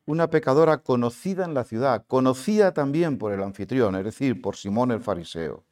una 0.06 0.30
pecadora 0.30 0.80
conocida 0.80 1.46
en 1.46 1.54
la 1.54 1.64
ciudad, 1.64 2.06
conocida 2.08 2.74
también 2.74 3.18
por 3.18 3.32
el 3.32 3.44
anfitrión, 3.44 3.96
es 3.96 4.04
decir, 4.04 4.42
por 4.42 4.56
Simón 4.56 4.92
el 4.92 5.02
fariseo. 5.02 5.64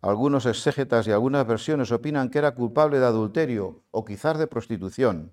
Algunos 0.00 0.44
exégetas 0.44 1.06
y 1.06 1.12
algunas 1.12 1.46
versiones 1.46 1.90
opinan 1.90 2.28
que 2.28 2.38
era 2.38 2.54
culpable 2.54 2.98
de 2.98 3.06
adulterio 3.06 3.82
o 3.90 4.04
quizás 4.04 4.38
de 4.38 4.46
prostitución. 4.46 5.32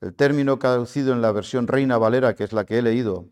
El 0.00 0.14
término 0.14 0.58
traducido 0.58 1.12
en 1.12 1.20
la 1.20 1.32
versión 1.32 1.66
Reina 1.66 1.98
Valera, 1.98 2.34
que 2.34 2.44
es 2.44 2.52
la 2.52 2.64
que 2.64 2.78
he 2.78 2.82
leído, 2.82 3.26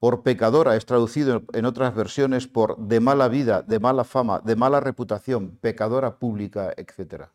por 0.00 0.22
pecadora 0.22 0.76
es 0.76 0.86
traducido 0.86 1.44
en 1.52 1.64
otras 1.64 1.94
versiones 1.94 2.48
por 2.48 2.76
de 2.78 3.00
mala 3.00 3.28
vida, 3.28 3.62
de 3.62 3.78
mala 3.78 4.04
fama, 4.04 4.40
de 4.44 4.56
mala 4.56 4.80
reputación, 4.80 5.56
pecadora 5.60 6.18
pública, 6.18 6.72
etc. 6.76 7.26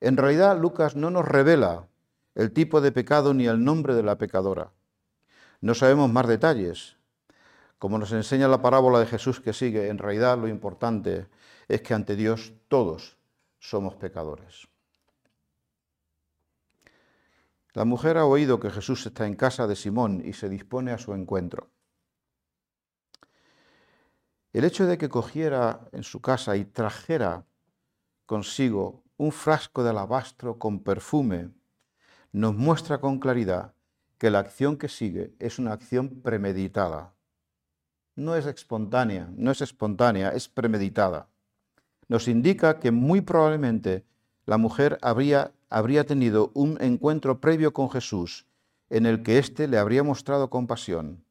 En 0.00 0.16
realidad 0.16 0.58
Lucas 0.58 0.96
no 0.96 1.10
nos 1.10 1.28
revela 1.28 1.88
el 2.34 2.52
tipo 2.52 2.80
de 2.80 2.92
pecado 2.92 3.34
ni 3.34 3.46
el 3.46 3.62
nombre 3.62 3.94
de 3.94 4.02
la 4.02 4.18
pecadora. 4.18 4.72
No 5.60 5.74
sabemos 5.74 6.10
más 6.10 6.26
detalles. 6.26 6.96
Como 7.78 7.98
nos 7.98 8.12
enseña 8.12 8.48
la 8.48 8.62
parábola 8.62 9.00
de 9.00 9.06
Jesús 9.06 9.40
que 9.40 9.52
sigue, 9.52 9.88
en 9.88 9.98
realidad 9.98 10.38
lo 10.38 10.48
importante 10.48 11.26
es 11.68 11.82
que 11.82 11.94
ante 11.94 12.16
Dios 12.16 12.52
todos 12.68 13.18
somos 13.58 13.96
pecadores. 13.96 14.68
La 17.74 17.84
mujer 17.84 18.18
ha 18.18 18.26
oído 18.26 18.60
que 18.60 18.70
Jesús 18.70 19.06
está 19.06 19.26
en 19.26 19.34
casa 19.34 19.66
de 19.66 19.76
Simón 19.76 20.22
y 20.24 20.34
se 20.34 20.48
dispone 20.48 20.92
a 20.92 20.98
su 20.98 21.14
encuentro. 21.14 21.70
El 24.52 24.64
hecho 24.64 24.84
de 24.84 24.98
que 24.98 25.08
cogiera 25.08 25.88
en 25.92 26.02
su 26.02 26.20
casa 26.20 26.56
y 26.56 26.66
trajera 26.66 27.46
consigo 28.26 29.02
un 29.16 29.32
frasco 29.32 29.82
de 29.82 29.90
alabastro 29.90 30.58
con 30.58 30.82
perfume, 30.82 31.50
nos 32.32 32.56
muestra 32.56 32.98
con 32.98 33.18
claridad 33.18 33.74
que 34.16 34.30
la 34.30 34.38
acción 34.38 34.78
que 34.78 34.88
sigue 34.88 35.34
es 35.38 35.58
una 35.58 35.72
acción 35.72 36.22
premeditada. 36.22 37.14
No 38.16 38.36
es 38.36 38.46
espontánea, 38.46 39.28
no 39.36 39.50
es 39.50 39.60
espontánea, 39.60 40.30
es 40.30 40.48
premeditada. 40.48 41.28
Nos 42.08 42.28
indica 42.28 42.80
que 42.80 42.90
muy 42.90 43.20
probablemente 43.20 44.06
la 44.46 44.56
mujer 44.56 44.98
habría, 45.02 45.52
habría 45.68 46.04
tenido 46.04 46.50
un 46.54 46.78
encuentro 46.80 47.40
previo 47.40 47.72
con 47.72 47.90
Jesús 47.90 48.46
en 48.88 49.06
el 49.06 49.22
que 49.22 49.38
éste 49.38 49.68
le 49.68 49.78
habría 49.78 50.02
mostrado 50.02 50.50
compasión, 50.50 51.24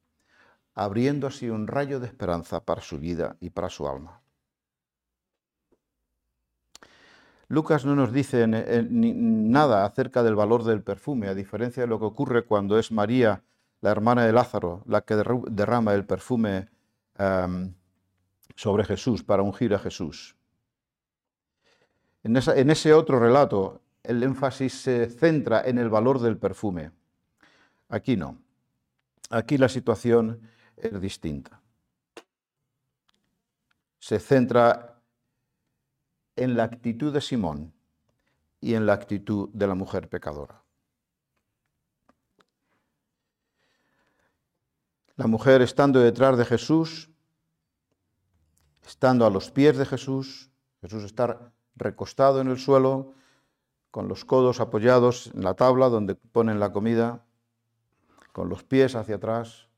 abriendo 0.74 1.26
así 1.26 1.50
un 1.50 1.66
rayo 1.66 2.00
de 2.00 2.06
esperanza 2.06 2.64
para 2.64 2.80
su 2.80 2.98
vida 2.98 3.36
y 3.40 3.50
para 3.50 3.70
su 3.70 3.88
alma. 3.88 4.21
Lucas 7.52 7.84
no 7.84 7.94
nos 7.94 8.14
dice 8.14 8.46
nada 8.46 9.84
acerca 9.84 10.22
del 10.22 10.34
valor 10.34 10.64
del 10.64 10.80
perfume, 10.82 11.28
a 11.28 11.34
diferencia 11.34 11.82
de 11.82 11.86
lo 11.86 11.98
que 11.98 12.06
ocurre 12.06 12.46
cuando 12.46 12.78
es 12.78 12.90
María, 12.90 13.42
la 13.82 13.90
hermana 13.90 14.24
de 14.24 14.32
Lázaro, 14.32 14.82
la 14.86 15.02
que 15.02 15.16
derrama 15.50 15.92
el 15.92 16.06
perfume 16.06 16.70
em, 17.18 17.74
sobre 18.56 18.84
Jesús 18.84 19.22
para 19.22 19.42
ungir 19.42 19.74
a 19.74 19.78
Jesús. 19.78 20.34
En, 22.22 22.38
en 22.38 22.70
ese 22.70 22.94
otro 22.94 23.20
relato, 23.20 23.82
el 24.02 24.22
énfasis 24.22 24.72
se 24.72 25.10
centra 25.10 25.60
en 25.62 25.76
el 25.76 25.90
valor 25.90 26.20
del 26.20 26.38
perfume. 26.38 26.90
Aquí 27.90 28.16
no. 28.16 28.38
Aquí 29.28 29.58
la 29.58 29.68
situación 29.68 30.40
es 30.74 30.98
distinta. 30.98 31.60
Se 33.98 34.18
centra 34.18 34.91
en 36.36 36.56
la 36.56 36.64
actitud 36.64 37.12
de 37.12 37.20
Simón 37.20 37.72
y 38.60 38.74
en 38.74 38.86
la 38.86 38.94
actitud 38.94 39.48
de 39.52 39.66
la 39.66 39.74
mujer 39.74 40.08
pecadora. 40.08 40.62
La 45.16 45.26
mujer 45.26 45.60
estando 45.62 46.00
detrás 46.00 46.38
de 46.38 46.44
Jesús, 46.44 47.10
estando 48.84 49.26
a 49.26 49.30
los 49.30 49.50
pies 49.50 49.76
de 49.76 49.84
Jesús, 49.84 50.50
Jesús 50.80 51.04
está 51.04 51.52
recostado 51.76 52.40
en 52.40 52.48
el 52.48 52.58
suelo, 52.58 53.14
con 53.90 54.08
los 54.08 54.24
codos 54.24 54.60
apoyados 54.60 55.30
en 55.34 55.44
la 55.44 55.54
tabla 55.54 55.90
donde 55.90 56.14
ponen 56.14 56.58
la 56.58 56.72
comida, 56.72 57.24
con 58.32 58.48
los 58.48 58.64
pies 58.64 58.94
hacia 58.94 59.16
atrás, 59.16 59.68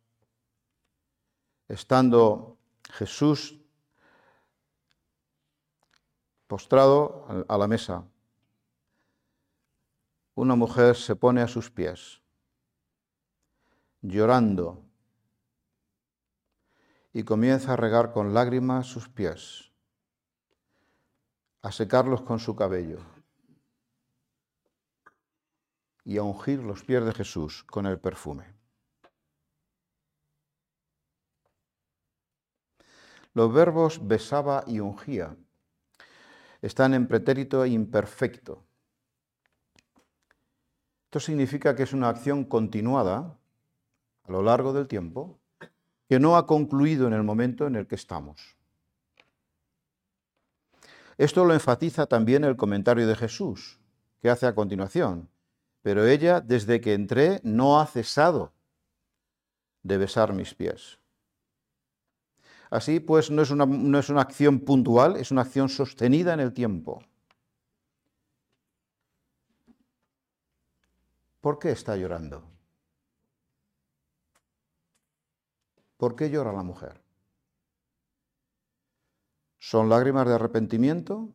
estando 1.68 2.56
Jesús 2.90 3.60
postrado 6.46 7.44
a 7.48 7.58
la 7.58 7.66
mesa. 7.66 8.04
Una 10.34 10.56
mujer 10.56 10.96
se 10.96 11.16
pone 11.16 11.40
a 11.40 11.48
sus 11.48 11.70
pies, 11.70 12.20
llorando, 14.02 14.82
y 17.12 17.22
comienza 17.22 17.72
a 17.72 17.76
regar 17.76 18.12
con 18.12 18.34
lágrimas 18.34 18.86
sus 18.86 19.08
pies, 19.08 19.70
a 21.62 21.70
secarlos 21.70 22.22
con 22.22 22.40
su 22.40 22.56
cabello 22.56 22.98
y 26.04 26.18
a 26.18 26.22
ungir 26.22 26.58
los 26.62 26.82
pies 26.84 27.04
de 27.04 27.12
Jesús 27.12 27.62
con 27.64 27.86
el 27.86 27.98
perfume. 27.98 28.52
Los 33.32 33.52
verbos 33.52 34.06
besaba 34.06 34.64
y 34.66 34.80
ungía 34.80 35.36
están 36.64 36.94
en 36.94 37.06
pretérito 37.06 37.66
imperfecto. 37.66 38.64
Esto 41.04 41.20
significa 41.20 41.76
que 41.76 41.82
es 41.82 41.92
una 41.92 42.08
acción 42.08 42.44
continuada 42.44 43.36
a 44.22 44.32
lo 44.32 44.42
largo 44.42 44.72
del 44.72 44.88
tiempo 44.88 45.38
que 46.08 46.18
no 46.18 46.36
ha 46.36 46.46
concluido 46.46 47.06
en 47.06 47.12
el 47.12 47.22
momento 47.22 47.66
en 47.66 47.76
el 47.76 47.86
que 47.86 47.96
estamos. 47.96 48.56
Esto 51.18 51.44
lo 51.44 51.52
enfatiza 51.52 52.06
también 52.06 52.44
el 52.44 52.56
comentario 52.56 53.06
de 53.06 53.14
Jesús, 53.14 53.78
que 54.22 54.30
hace 54.30 54.46
a 54.46 54.54
continuación. 54.54 55.28
Pero 55.82 56.06
ella, 56.06 56.40
desde 56.40 56.80
que 56.80 56.94
entré, 56.94 57.40
no 57.44 57.78
ha 57.78 57.86
cesado 57.86 58.54
de 59.82 59.98
besar 59.98 60.32
mis 60.32 60.54
pies. 60.54 60.98
Así 62.74 62.98
pues, 62.98 63.30
no 63.30 63.40
es, 63.40 63.52
una, 63.52 63.66
no 63.66 64.00
es 64.00 64.08
una 64.08 64.22
acción 64.22 64.58
puntual, 64.58 65.14
es 65.14 65.30
una 65.30 65.42
acción 65.42 65.68
sostenida 65.68 66.34
en 66.34 66.40
el 66.40 66.52
tiempo. 66.52 67.04
¿Por 71.40 71.60
qué 71.60 71.70
está 71.70 71.96
llorando? 71.96 72.42
¿Por 75.96 76.16
qué 76.16 76.28
llora 76.28 76.52
la 76.52 76.64
mujer? 76.64 77.00
¿Son 79.60 79.88
lágrimas 79.88 80.26
de 80.26 80.34
arrepentimiento 80.34 81.32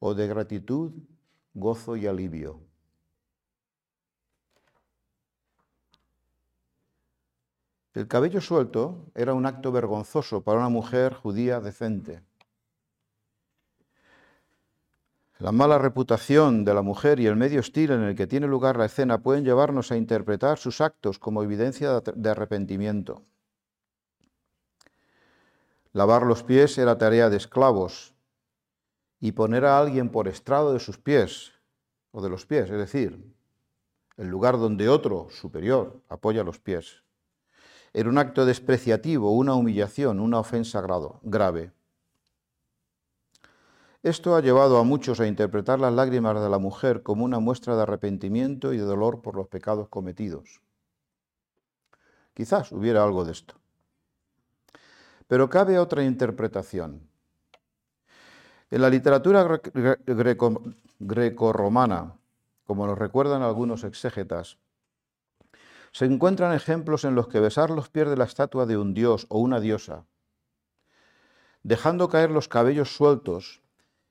o 0.00 0.14
de 0.14 0.26
gratitud, 0.26 0.94
gozo 1.54 1.94
y 1.94 2.08
alivio? 2.08 2.71
El 7.94 8.08
cabello 8.08 8.40
suelto 8.40 9.10
era 9.14 9.34
un 9.34 9.44
acto 9.44 9.70
vergonzoso 9.70 10.42
para 10.42 10.58
una 10.58 10.70
mujer 10.70 11.12
judía 11.12 11.60
decente. 11.60 12.22
La 15.38 15.52
mala 15.52 15.76
reputación 15.76 16.64
de 16.64 16.72
la 16.72 16.80
mujer 16.80 17.20
y 17.20 17.26
el 17.26 17.36
medio 17.36 17.60
estilo 17.60 17.94
en 17.94 18.02
el 18.02 18.14
que 18.14 18.26
tiene 18.26 18.46
lugar 18.46 18.78
la 18.78 18.86
escena 18.86 19.18
pueden 19.22 19.44
llevarnos 19.44 19.92
a 19.92 19.96
interpretar 19.98 20.56
sus 20.56 20.80
actos 20.80 21.18
como 21.18 21.42
evidencia 21.42 22.00
de 22.00 22.30
arrepentimiento. 22.30 23.22
Lavar 25.92 26.22
los 26.22 26.42
pies 26.42 26.78
era 26.78 26.96
tarea 26.96 27.28
de 27.28 27.36
esclavos 27.36 28.14
y 29.20 29.32
poner 29.32 29.66
a 29.66 29.78
alguien 29.78 30.08
por 30.08 30.28
estrado 30.28 30.72
de 30.72 30.80
sus 30.80 30.96
pies 30.96 31.52
o 32.10 32.22
de 32.22 32.30
los 32.30 32.46
pies, 32.46 32.70
es 32.70 32.78
decir, 32.78 33.34
el 34.16 34.28
lugar 34.28 34.56
donde 34.56 34.88
otro 34.88 35.28
superior 35.28 36.00
apoya 36.08 36.42
los 36.42 36.58
pies 36.58 37.02
en 37.94 38.08
un 38.08 38.18
acto 38.18 38.46
despreciativo, 38.46 39.32
una 39.32 39.54
humillación, 39.54 40.20
una 40.20 40.38
ofensa 40.38 40.82
grave. 41.22 41.72
Esto 44.02 44.34
ha 44.34 44.40
llevado 44.40 44.78
a 44.78 44.84
muchos 44.84 45.20
a 45.20 45.26
interpretar 45.26 45.78
las 45.78 45.92
lágrimas 45.92 46.40
de 46.42 46.48
la 46.48 46.58
mujer 46.58 47.02
como 47.02 47.24
una 47.24 47.38
muestra 47.38 47.76
de 47.76 47.82
arrepentimiento 47.82 48.72
y 48.72 48.78
de 48.78 48.82
dolor 48.82 49.22
por 49.22 49.36
los 49.36 49.46
pecados 49.46 49.88
cometidos. 49.88 50.60
Quizás 52.34 52.72
hubiera 52.72 53.04
algo 53.04 53.24
de 53.24 53.32
esto. 53.32 53.54
Pero 55.28 55.48
cabe 55.48 55.78
otra 55.78 56.02
interpretación. 56.02 57.08
En 58.70 58.80
la 58.80 58.90
literatura 58.90 59.60
greco-romana, 60.98 62.16
como 62.64 62.86
nos 62.86 62.98
recuerdan 62.98 63.42
algunos 63.42 63.84
exégetas, 63.84 64.58
se 65.92 66.06
encuentran 66.06 66.54
ejemplos 66.54 67.04
en 67.04 67.14
los 67.14 67.28
que 67.28 67.40
besar 67.40 67.70
los 67.70 67.88
pies 67.88 68.08
de 68.08 68.16
la 68.16 68.24
estatua 68.24 68.66
de 68.66 68.76
un 68.76 68.94
dios 68.94 69.26
o 69.28 69.38
una 69.38 69.60
diosa, 69.60 70.06
dejando 71.62 72.08
caer 72.08 72.30
los 72.30 72.48
cabellos 72.48 72.94
sueltos, 72.96 73.62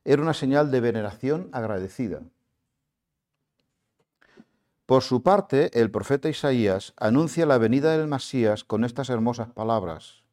era 0.06 0.22
una 0.22 0.34
señal 0.34 0.72
de 0.72 0.80
veneración 0.80 1.50
agradecida. 1.52 2.22
Por 4.86 5.04
su 5.04 5.24
parte, 5.24 5.72
el 5.80 5.90
profeta 5.90 6.30
Isaías 6.30 6.94
anuncia 6.98 7.46
la 7.46 7.58
venida 7.58 7.98
del 7.98 8.08
Masías 8.08 8.64
con 8.64 8.84
estas 8.84 9.10
hermosas 9.10 9.50
palabras. 9.50 10.24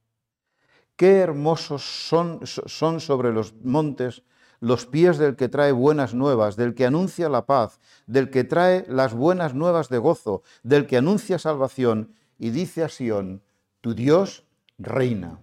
Qué 0.96 1.18
hermosos 1.18 2.08
son, 2.08 2.40
son 2.44 3.00
sobre 3.00 3.32
los 3.32 3.54
montes 3.62 4.24
los 4.60 4.86
pies 4.86 5.18
del 5.18 5.36
que 5.36 5.48
trae 5.48 5.72
buenas 5.72 6.14
nuevas, 6.14 6.56
del 6.56 6.74
que 6.74 6.86
anuncia 6.86 7.28
la 7.28 7.46
paz, 7.46 7.80
del 8.06 8.30
que 8.30 8.44
trae 8.44 8.84
las 8.88 9.14
buenas 9.14 9.54
nuevas 9.54 9.88
de 9.88 9.98
gozo, 9.98 10.42
del 10.62 10.86
que 10.86 10.96
anuncia 10.96 11.38
salvación 11.38 12.14
y 12.38 12.50
dice 12.50 12.82
a 12.84 12.88
Sión, 12.88 13.42
tu 13.80 13.94
Dios 13.94 14.44
reina. 14.78 15.40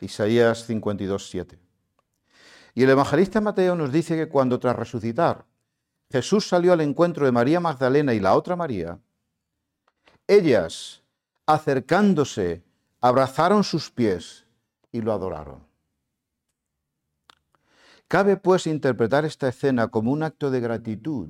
Isaías 0.00 0.66
52, 0.66 1.28
7. 1.28 1.58
Y 2.74 2.82
el 2.82 2.90
evangelista 2.90 3.40
Mateo 3.40 3.74
nos 3.74 3.92
dice 3.92 4.16
que 4.16 4.28
cuando 4.28 4.58
tras 4.58 4.76
resucitar 4.76 5.44
Jesús 6.10 6.48
salió 6.48 6.72
al 6.72 6.80
encuentro 6.80 7.24
de 7.24 7.32
María 7.32 7.60
Magdalena 7.60 8.14
y 8.14 8.20
la 8.20 8.34
otra 8.34 8.56
María, 8.56 8.98
ellas, 10.26 11.02
acercándose, 11.46 12.64
abrazaron 13.00 13.64
sus 13.64 13.90
pies 13.90 14.46
y 14.92 15.00
lo 15.02 15.12
adoraron. 15.12 15.70
Cabe 18.08 18.36
pues 18.36 18.66
interpretar 18.66 19.24
esta 19.24 19.48
escena 19.48 19.88
como 19.88 20.10
un 20.10 20.22
acto 20.22 20.50
de 20.50 20.60
gratitud 20.60 21.28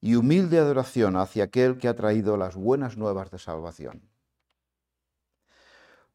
y 0.00 0.14
humilde 0.14 0.58
adoración 0.58 1.16
hacia 1.16 1.44
aquel 1.44 1.78
que 1.78 1.88
ha 1.88 1.96
traído 1.96 2.36
las 2.36 2.54
buenas 2.54 2.96
nuevas 2.96 3.30
de 3.32 3.38
salvación. 3.38 4.08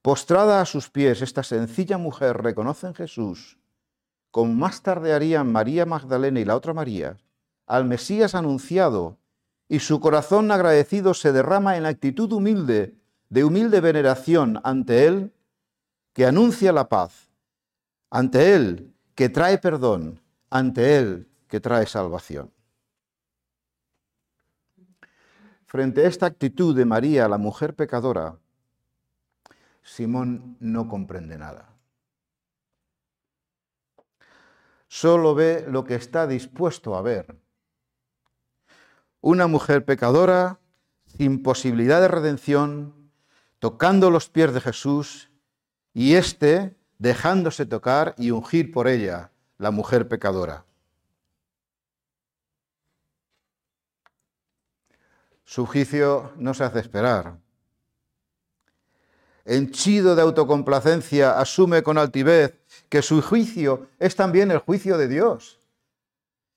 Postrada 0.01 0.61
a 0.61 0.65
sus 0.65 0.89
pies, 0.89 1.21
esta 1.21 1.43
sencilla 1.43 1.97
mujer 1.97 2.37
reconoce 2.41 2.87
en 2.87 2.95
Jesús, 2.95 3.59
como 4.31 4.53
más 4.53 4.81
tarde 4.81 5.13
harían 5.13 5.51
María 5.51 5.85
Magdalena 5.85 6.39
y 6.39 6.45
la 6.45 6.55
otra 6.55 6.73
María, 6.73 7.17
al 7.67 7.85
Mesías 7.85 8.33
anunciado, 8.33 9.17
y 9.67 9.79
su 9.79 9.99
corazón 9.99 10.49
agradecido 10.51 11.13
se 11.13 11.33
derrama 11.33 11.77
en 11.77 11.85
actitud 11.85 12.31
humilde, 12.31 12.95
de 13.29 13.43
humilde 13.43 13.81
veneración 13.81 14.61
ante 14.63 15.05
Él 15.05 15.33
que 16.13 16.25
anuncia 16.25 16.71
la 16.71 16.89
paz, 16.89 17.29
ante 18.09 18.53
Él 18.53 18.93
que 19.15 19.29
trae 19.29 19.57
perdón, 19.57 20.21
ante 20.49 20.97
Él 20.97 21.29
que 21.47 21.59
trae 21.59 21.85
salvación. 21.85 22.51
Frente 25.65 26.03
a 26.03 26.07
esta 26.07 26.25
actitud 26.25 26.75
de 26.75 26.85
María, 26.85 27.29
la 27.29 27.37
mujer 27.37 27.75
pecadora, 27.75 28.37
Simón 29.83 30.57
no 30.59 30.87
comprende 30.87 31.37
nada. 31.37 31.69
Solo 34.89 35.33
ve 35.33 35.65
lo 35.69 35.85
que 35.85 35.95
está 35.95 36.27
dispuesto 36.27 36.95
a 36.95 37.01
ver. 37.01 37.39
Una 39.21 39.47
mujer 39.47 39.85
pecadora, 39.85 40.59
sin 41.05 41.41
posibilidad 41.41 42.01
de 42.01 42.09
redención, 42.09 43.11
tocando 43.59 44.09
los 44.09 44.29
pies 44.29 44.53
de 44.53 44.59
Jesús 44.59 45.30
y 45.93 46.15
éste 46.15 46.75
dejándose 46.99 47.65
tocar 47.65 48.15
y 48.17 48.31
ungir 48.31 48.71
por 48.71 48.87
ella, 48.87 49.31
la 49.57 49.71
mujer 49.71 50.07
pecadora. 50.07 50.65
Su 55.43 55.65
juicio 55.65 56.31
no 56.37 56.53
se 56.53 56.63
hace 56.63 56.79
esperar. 56.79 57.37
Henchido 59.43 60.15
de 60.15 60.21
autocomplacencia, 60.21 61.39
asume 61.39 61.83
con 61.83 61.97
altivez 61.97 62.59
que 62.87 63.01
su 63.01 63.21
juicio 63.21 63.87
es 63.99 64.15
también 64.15 64.51
el 64.51 64.59
juicio 64.59 64.97
de 64.97 65.07
Dios. 65.07 65.59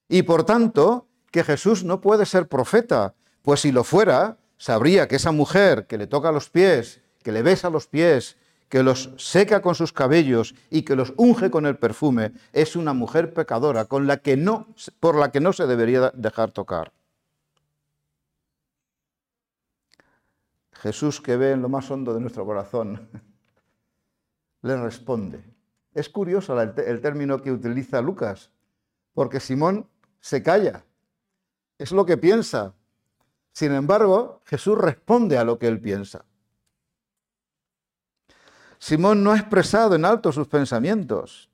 Y 0.07 0.23
por 0.23 0.45
tanto, 0.45 1.07
que 1.31 1.43
Jesús 1.43 1.83
no 1.83 1.99
puede 1.99 2.25
ser 2.25 2.47
profeta, 2.47 3.15
pues 3.41 3.61
si 3.61 3.71
lo 3.71 3.83
fuera, 3.83 4.37
sabría 4.57 5.07
que 5.07 5.17
esa 5.17 5.31
mujer 5.31 5.87
que 5.87 5.97
le 5.97 6.07
toca 6.07 6.31
los 6.31 6.49
pies, 6.49 7.01
que 7.23 7.31
le 7.31 7.41
besa 7.41 7.69
los 7.69 7.87
pies, 7.87 8.37
que 8.75 8.83
los 8.83 9.09
seca 9.15 9.61
con 9.61 9.73
sus 9.73 9.93
cabellos 9.93 10.53
y 10.69 10.81
que 10.81 10.97
los 10.97 11.13
unge 11.15 11.49
con 11.49 11.65
el 11.65 11.77
perfume, 11.77 12.33
es 12.51 12.75
una 12.75 12.91
mujer 12.91 13.33
pecadora 13.33 13.85
con 13.85 14.05
la 14.05 14.17
que 14.17 14.35
no, 14.35 14.67
por 14.99 15.15
la 15.15 15.31
que 15.31 15.39
no 15.39 15.53
se 15.53 15.65
debería 15.65 16.11
dejar 16.13 16.51
tocar. 16.51 16.91
Jesús, 20.73 21.21
que 21.21 21.37
ve 21.37 21.51
en 21.51 21.61
lo 21.61 21.69
más 21.69 21.89
hondo 21.89 22.13
de 22.13 22.19
nuestro 22.19 22.45
corazón, 22.45 23.07
le 24.61 24.75
responde. 24.75 25.41
Es 25.93 26.09
curioso 26.09 26.59
el, 26.59 26.73
el 26.77 26.99
término 26.99 27.41
que 27.41 27.53
utiliza 27.53 28.01
Lucas, 28.01 28.51
porque 29.13 29.39
Simón 29.39 29.87
se 30.19 30.43
calla. 30.43 30.83
Es 31.77 31.93
lo 31.93 32.05
que 32.05 32.17
piensa. 32.17 32.73
Sin 33.53 33.71
embargo, 33.71 34.41
Jesús 34.43 34.77
responde 34.77 35.37
a 35.37 35.45
lo 35.45 35.59
que 35.59 35.69
él 35.69 35.79
piensa. 35.79 36.25
Simón 38.77 39.23
no 39.23 39.31
ha 39.31 39.37
expresado 39.37 39.95
en 39.95 40.05
alto 40.05 40.31
sus 40.31 40.47
pensamientos, 40.47 41.49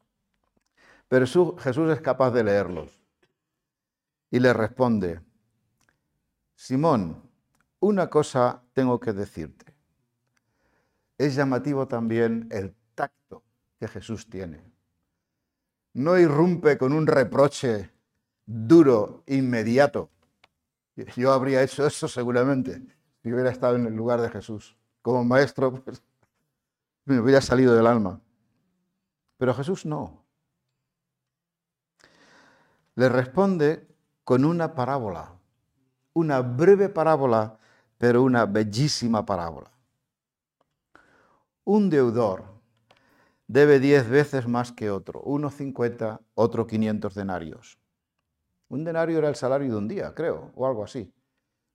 pero 1.07 1.25
Jesús 1.25 1.91
es 1.91 2.01
capaz 2.01 2.31
de 2.31 2.43
leerlos. 2.43 2.99
Y 4.29 4.39
le 4.39 4.53
responde, 4.53 5.19
Simón, 6.55 7.21
una 7.79 8.09
cosa 8.09 8.63
tengo 8.73 8.99
que 8.99 9.11
decirte. 9.11 9.73
Es 11.17 11.35
llamativo 11.35 11.87
también 11.87 12.47
el 12.51 12.75
tacto 12.95 13.43
que 13.79 13.87
Jesús 13.87 14.29
tiene. 14.29 14.63
No 15.93 16.17
irrumpe 16.17 16.77
con 16.77 16.93
un 16.93 17.07
reproche 17.07 17.91
duro, 18.45 19.23
inmediato. 19.27 20.09
Yo 21.15 21.33
habría 21.33 21.63
hecho 21.63 21.85
eso 21.85 22.07
seguramente 22.07 22.81
si 23.21 23.31
hubiera 23.31 23.51
estado 23.51 23.75
en 23.75 23.85
el 23.85 23.93
lugar 23.93 24.21
de 24.21 24.29
Jesús. 24.29 24.77
Como 25.01 25.23
maestro, 25.23 25.73
pues, 25.83 26.01
me 27.05 27.19
hubiera 27.19 27.41
salido 27.41 27.75
del 27.75 27.87
alma. 27.87 28.21
Pero 29.37 29.53
Jesús 29.53 29.85
no. 29.85 30.23
Le 32.95 33.09
responde 33.09 33.87
con 34.23 34.45
una 34.45 34.75
parábola, 34.75 35.33
una 36.13 36.41
breve 36.41 36.89
parábola, 36.89 37.57
pero 37.97 38.23
una 38.23 38.45
bellísima 38.45 39.25
parábola. 39.25 39.71
Un 41.63 41.89
deudor 41.89 42.45
debe 43.47 43.79
diez 43.79 44.09
veces 44.09 44.47
más 44.47 44.71
que 44.71 44.89
otro, 44.91 45.21
uno 45.21 45.49
cincuenta, 45.49 46.21
otro 46.35 46.67
quinientos 46.67 47.15
denarios. 47.15 47.77
Un 48.67 48.83
denario 48.83 49.17
era 49.17 49.29
el 49.29 49.35
salario 49.35 49.71
de 49.71 49.77
un 49.77 49.87
día, 49.87 50.13
creo, 50.13 50.51
o 50.55 50.65
algo 50.65 50.83
así. 50.83 51.13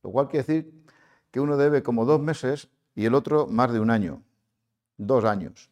Lo 0.03 0.11
cual 0.11 0.29
quiere 0.29 0.47
decir 0.47 0.85
que 1.31 1.41
uno 1.41 1.57
debe 1.57 1.83
como 1.83 2.05
dos 2.05 2.21
meses 2.21 2.71
y 2.95 3.05
el 3.05 3.15
otro 3.15 3.47
más 3.47 3.73
de 3.73 3.81
un 3.81 3.91
año 3.91 4.23
dos 4.97 5.25
años. 5.25 5.71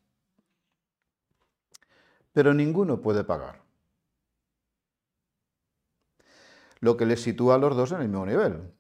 Pero 2.33 2.53
ninguno 2.53 3.01
puede 3.01 3.25
pagar. 3.25 3.63
Lo 6.81 6.97
que 6.97 7.07
les 7.07 7.23
sitúa 7.23 7.55
a 7.55 7.59
los 7.59 7.77
dos 7.77 7.93
en 7.93 8.03
el 8.03 8.09
mismo 8.09 8.27
nivel. 8.27 8.73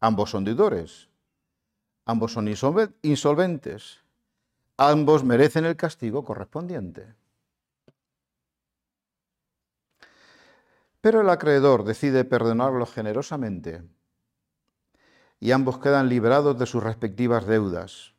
Ambos 0.00 0.30
son 0.30 0.44
deudores, 0.44 1.08
ambos 2.04 2.32
son 2.32 2.48
insolventes, 3.02 4.00
ambos 4.76 5.24
merecen 5.24 5.64
el 5.64 5.76
castigo 5.76 6.24
correspondiente. 6.24 7.14
Pero 11.00 11.20
el 11.20 11.30
acreedor 11.30 11.84
decide 11.84 12.24
perdonarlo 12.24 12.84
generosamente 12.84 13.84
y 15.38 15.52
ambos 15.52 15.78
quedan 15.78 16.08
liberados 16.08 16.58
de 16.58 16.66
sus 16.66 16.82
respectivas 16.82 17.46
deudas. 17.46 18.15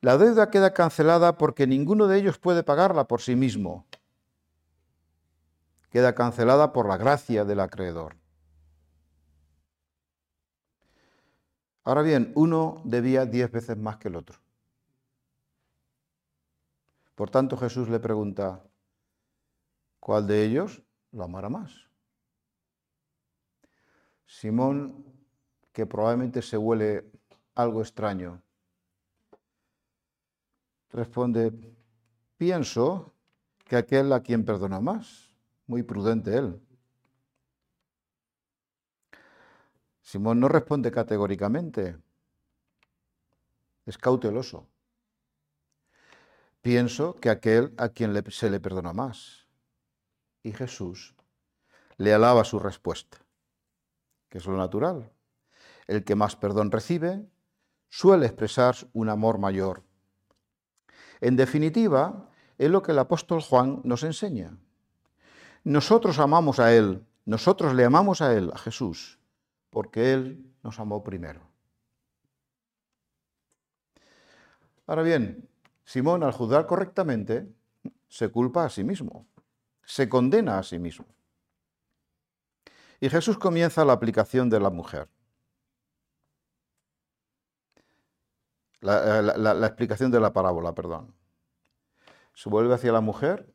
La 0.00 0.16
deuda 0.16 0.50
queda 0.50 0.72
cancelada 0.72 1.36
porque 1.36 1.66
ninguno 1.66 2.06
de 2.06 2.18
ellos 2.18 2.38
puede 2.38 2.62
pagarla 2.62 3.06
por 3.06 3.20
sí 3.20 3.36
mismo. 3.36 3.86
Queda 5.90 6.14
cancelada 6.14 6.72
por 6.72 6.88
la 6.88 6.96
gracia 6.96 7.44
del 7.44 7.60
acreedor. 7.60 8.16
Ahora 11.84 12.02
bien, 12.02 12.32
uno 12.34 12.80
debía 12.84 13.26
diez 13.26 13.50
veces 13.50 13.76
más 13.76 13.98
que 13.98 14.08
el 14.08 14.16
otro. 14.16 14.38
Por 17.14 17.28
tanto, 17.28 17.56
Jesús 17.58 17.88
le 17.90 18.00
pregunta, 18.00 18.62
¿cuál 19.98 20.26
de 20.26 20.44
ellos 20.44 20.82
lo 21.12 21.24
amará 21.24 21.50
más? 21.50 21.72
Simón, 24.26 25.04
que 25.72 25.84
probablemente 25.84 26.40
se 26.40 26.56
huele 26.56 27.10
algo 27.54 27.82
extraño, 27.82 28.40
responde, 30.92 31.52
pienso 32.36 33.14
que 33.64 33.76
aquel 33.76 34.12
a 34.12 34.20
quien 34.22 34.44
perdona 34.44 34.80
más. 34.80 35.34
Muy 35.66 35.82
prudente 35.82 36.36
él. 36.36 36.60
Simón 40.02 40.40
no 40.40 40.48
responde 40.48 40.90
categóricamente, 40.90 41.96
es 43.86 43.96
cauteloso. 43.96 44.66
Pienso 46.62 47.14
que 47.20 47.30
aquel 47.30 47.72
a 47.76 47.90
quien 47.90 48.12
se 48.32 48.50
le 48.50 48.58
perdona 48.58 48.92
más. 48.92 49.46
Y 50.42 50.52
Jesús 50.52 51.14
le 51.96 52.12
alaba 52.12 52.44
su 52.44 52.58
respuesta, 52.58 53.18
que 54.28 54.38
es 54.38 54.46
lo 54.46 54.56
natural. 54.56 55.12
El 55.86 56.02
que 56.02 56.16
más 56.16 56.34
perdón 56.34 56.70
recibe 56.70 57.24
suele 57.88 58.26
expresar 58.26 58.74
un 58.92 59.08
amor 59.08 59.38
mayor. 59.38 59.84
En 61.20 61.36
definitiva, 61.36 62.28
es 62.58 62.70
lo 62.70 62.82
que 62.82 62.92
el 62.92 62.98
apóstol 62.98 63.40
Juan 63.40 63.80
nos 63.84 64.02
enseña. 64.02 64.56
Nosotros 65.64 66.18
amamos 66.18 66.58
a 66.58 66.74
Él, 66.74 67.04
nosotros 67.24 67.74
le 67.74 67.84
amamos 67.84 68.22
a 68.22 68.34
Él, 68.34 68.50
a 68.54 68.58
Jesús, 68.58 69.18
porque 69.70 70.12
Él 70.12 70.46
nos 70.62 70.78
amó 70.80 71.04
primero. 71.04 71.40
Ahora 74.86 75.02
bien, 75.02 75.48
Simón 75.84 76.22
al 76.22 76.32
juzgar 76.32 76.66
correctamente 76.66 77.46
se 78.08 78.28
culpa 78.28 78.64
a 78.64 78.68
sí 78.68 78.82
mismo, 78.84 79.26
se 79.84 80.08
condena 80.08 80.58
a 80.58 80.62
sí 80.62 80.78
mismo. 80.78 81.06
Y 83.00 83.08
Jesús 83.08 83.38
comienza 83.38 83.84
la 83.84 83.92
aplicación 83.92 84.50
de 84.50 84.60
la 84.60 84.70
mujer. 84.70 85.08
La, 88.80 89.22
la 89.22 89.66
explicación 89.66 90.10
de 90.10 90.20
la 90.20 90.32
parábola, 90.32 90.74
perdón. 90.74 91.14
Se 92.34 92.48
vuelve 92.48 92.74
hacia 92.74 92.92
la 92.92 93.00
mujer 93.00 93.52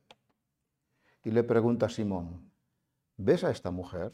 y 1.24 1.32
le 1.32 1.44
pregunta 1.44 1.88
a 1.88 1.90
Simón, 1.90 2.52
¿ves 3.18 3.44
a 3.44 3.50
esta 3.50 3.72
mujer? 3.72 4.14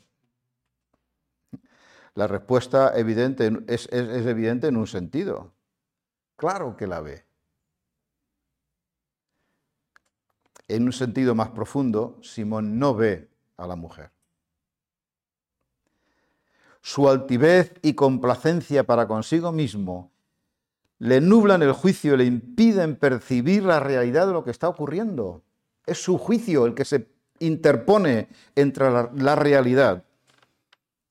La 2.13 2.28
respuesta 2.28 2.97
evidente, 2.97 3.52
es, 3.67 3.88
es 3.91 4.26
evidente 4.26 4.67
en 4.67 4.78
un 4.78 4.88
sentido. 4.88 5.54
Claro 6.36 6.76
que 6.76 6.88
la 6.88 7.02
ve. 7.02 7.26
En 10.67 10.84
un 10.84 10.93
sentido 10.93 11.36
más 11.36 11.50
profundo, 11.50 12.17
Simón 12.21 12.80
no 12.80 12.95
ve 12.95 13.30
a 13.58 13.67
la 13.67 13.76
mujer. 13.76 14.12
Su 16.82 17.10
altivez 17.10 17.74
y 17.82 17.93
complacencia 17.93 18.86
para 18.86 19.08
consigo 19.08 19.52
mismo 19.52 20.11
le 21.02 21.20
nublan 21.20 21.64
el 21.64 21.72
juicio, 21.72 22.16
le 22.16 22.26
impiden 22.26 22.96
percibir 22.96 23.64
la 23.64 23.80
realidad 23.80 24.28
de 24.28 24.34
lo 24.34 24.44
que 24.44 24.52
está 24.52 24.70
ocurriendo. 24.70 25.42
Es 25.84 25.98
su 25.98 26.20
juicio 26.20 26.68
el 26.68 26.76
que 26.76 26.86
se 26.86 27.08
interpone 27.40 28.30
entre 28.54 28.92
la, 28.92 29.36
realidad 29.36 30.06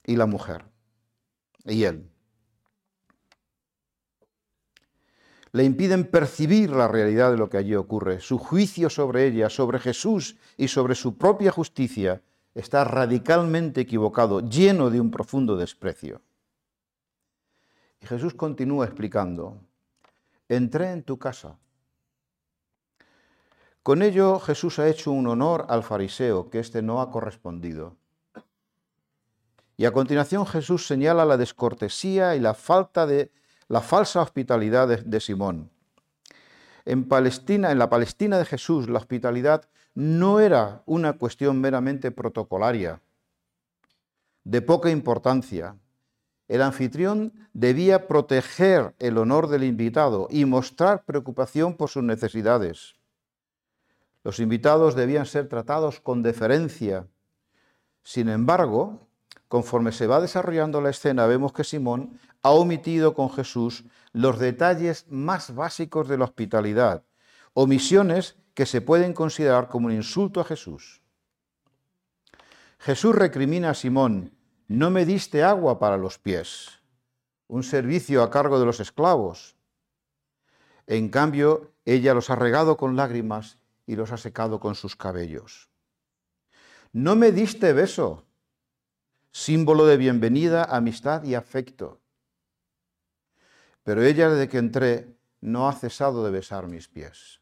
y 0.07 0.15
la 0.15 0.27
mujer 0.27 0.65
y 1.65 1.83
él. 1.83 2.09
Le 5.51 5.65
impiden 5.65 6.05
percibir 6.05 6.71
la 6.71 6.87
realidad 6.87 7.33
de 7.33 7.39
lo 7.39 7.51
que 7.51 7.57
allí 7.57 7.75
ocurre. 7.75 8.21
Su 8.21 8.39
juicio 8.39 8.91
sobre 8.91 9.27
ella, 9.27 9.51
sobre 9.51 9.81
Jesús 9.81 10.37
y 10.57 10.69
sobre 10.69 10.95
su 10.95 11.19
propia 11.19 11.51
justicia 11.51 12.23
está 12.55 12.85
radicalmente 12.85 13.81
equivocado, 13.81 14.39
lleno 14.49 14.89
de 14.89 15.01
un 15.01 15.11
profundo 15.11 15.57
desprecio. 15.57 16.23
Y 18.01 18.07
Jesús 18.07 18.35
continúa 18.35 18.87
explicando, 18.87 19.61
entré 20.51 20.91
en 20.91 21.05
tu 21.05 21.19
casa. 21.19 21.57
Con 23.83 24.03
ello 24.03 24.41
Jesús 24.41 24.79
ha 24.79 24.89
hecho 24.89 25.13
un 25.13 25.27
honor 25.29 25.65
al 25.69 25.83
fariseo 25.85 26.51
que 26.51 26.59
éste 26.59 26.83
no 26.83 27.01
ha 27.01 27.11
correspondido. 27.11 27.97
Y 29.77 29.87
a 29.87 29.93
continuación 29.93 30.45
Jesús 30.45 30.87
señala 30.87 31.25
la 31.25 31.37
descortesía 31.37 32.35
y 32.35 32.41
la 32.41 32.55
falta 32.55 33.07
de 33.07 33.31
la 33.69 33.81
falsa 33.81 34.21
hospitalidad 34.21 34.89
de, 34.89 34.97
de 34.97 35.21
Simón. 35.21 35.71
En 36.85 37.09
Palestina, 37.09 37.71
en 37.71 37.79
la 37.79 37.89
Palestina 37.89 38.37
de 38.37 38.45
Jesús, 38.45 38.89
la 38.89 38.99
hospitalidad 38.99 39.69
no 39.95 40.41
era 40.41 40.83
una 40.85 41.13
cuestión 41.15 41.61
meramente 41.61 42.11
protocolaria, 42.11 43.01
de 44.43 44.63
poca 44.63 44.91
importancia, 44.91 45.77
el 46.51 46.63
anfitrión 46.63 47.33
debía 47.53 48.09
proteger 48.09 48.97
el 48.99 49.19
honor 49.19 49.47
del 49.47 49.63
invitado 49.63 50.27
y 50.31 50.45
mostrar 50.47 51.05
preocupación 51.05 51.77
por 51.77 51.91
sus 51.91 52.03
necesidades. 52.03 52.95
Los 54.25 54.41
invitados 54.41 54.97
debían 54.97 55.27
ser 55.27 55.49
tratados 55.49 56.01
con 56.01 56.25
deferencia. 56.25 57.07
Sin 58.03 58.29
embargo, 58.29 59.07
conforme 59.47 59.93
se 59.93 60.09
va 60.09 60.21
desarrollando 60.21 60.81
la 60.81 60.91
escena, 60.91 61.27
vemos 61.27 61.53
que 61.53 61.63
Simón 61.63 62.19
ha 62.43 62.51
omitido 62.51 63.15
con 63.15 63.31
Jesús 63.31 63.85
los 64.13 64.41
detalles 64.41 65.07
más 65.09 65.55
básicos 65.55 66.09
de 66.09 66.19
la 66.19 66.25
hospitalidad, 66.25 67.05
omisiones 67.53 68.35
que 68.55 68.67
se 68.67 68.81
pueden 68.81 69.13
considerar 69.13 69.69
como 69.69 69.87
un 69.87 69.93
insulto 69.93 70.41
a 70.41 70.45
Jesús. 70.45 71.01
Jesús 72.81 73.15
recrimina 73.15 73.71
a 73.71 73.75
Simón, 73.75 74.33
no 74.71 74.89
me 74.89 75.05
diste 75.05 75.43
agua 75.43 75.81
para 75.81 75.97
los 75.97 76.21
pies, 76.21 76.79
un 77.49 77.65
servicio 77.65 78.23
a 78.23 78.31
cargo 78.31 78.61
de 78.61 78.67
los 78.67 78.79
esclavos. 78.79 79.57
En 80.87 81.09
cambio, 81.09 81.73
ella 81.85 82.15
los 82.15 82.31
ha 82.31 82.37
regado 82.37 82.77
con 82.77 82.95
lágrimas 82.95 83.59
y 83.85 83.97
los 83.97 84.13
ha 84.13 84.17
secado 84.17 84.61
con 84.61 84.77
sus 84.77 84.95
cabellos. 84.95 85.69
No 86.93 87.17
me 87.17 87.33
diste 87.33 87.73
beso, 87.73 88.23
símbolo 89.33 89.87
de 89.87 89.97
bienvenida, 89.97 90.63
amistad 90.63 91.25
y 91.25 91.35
afecto. 91.35 92.01
Pero 93.83 94.05
ella 94.05 94.31
desde 94.31 94.49
que 94.49 94.59
entré 94.59 95.17
no 95.41 95.69
ha 95.69 95.73
cesado 95.73 96.25
de 96.25 96.31
besar 96.31 96.69
mis 96.69 96.87
pies. 96.87 97.41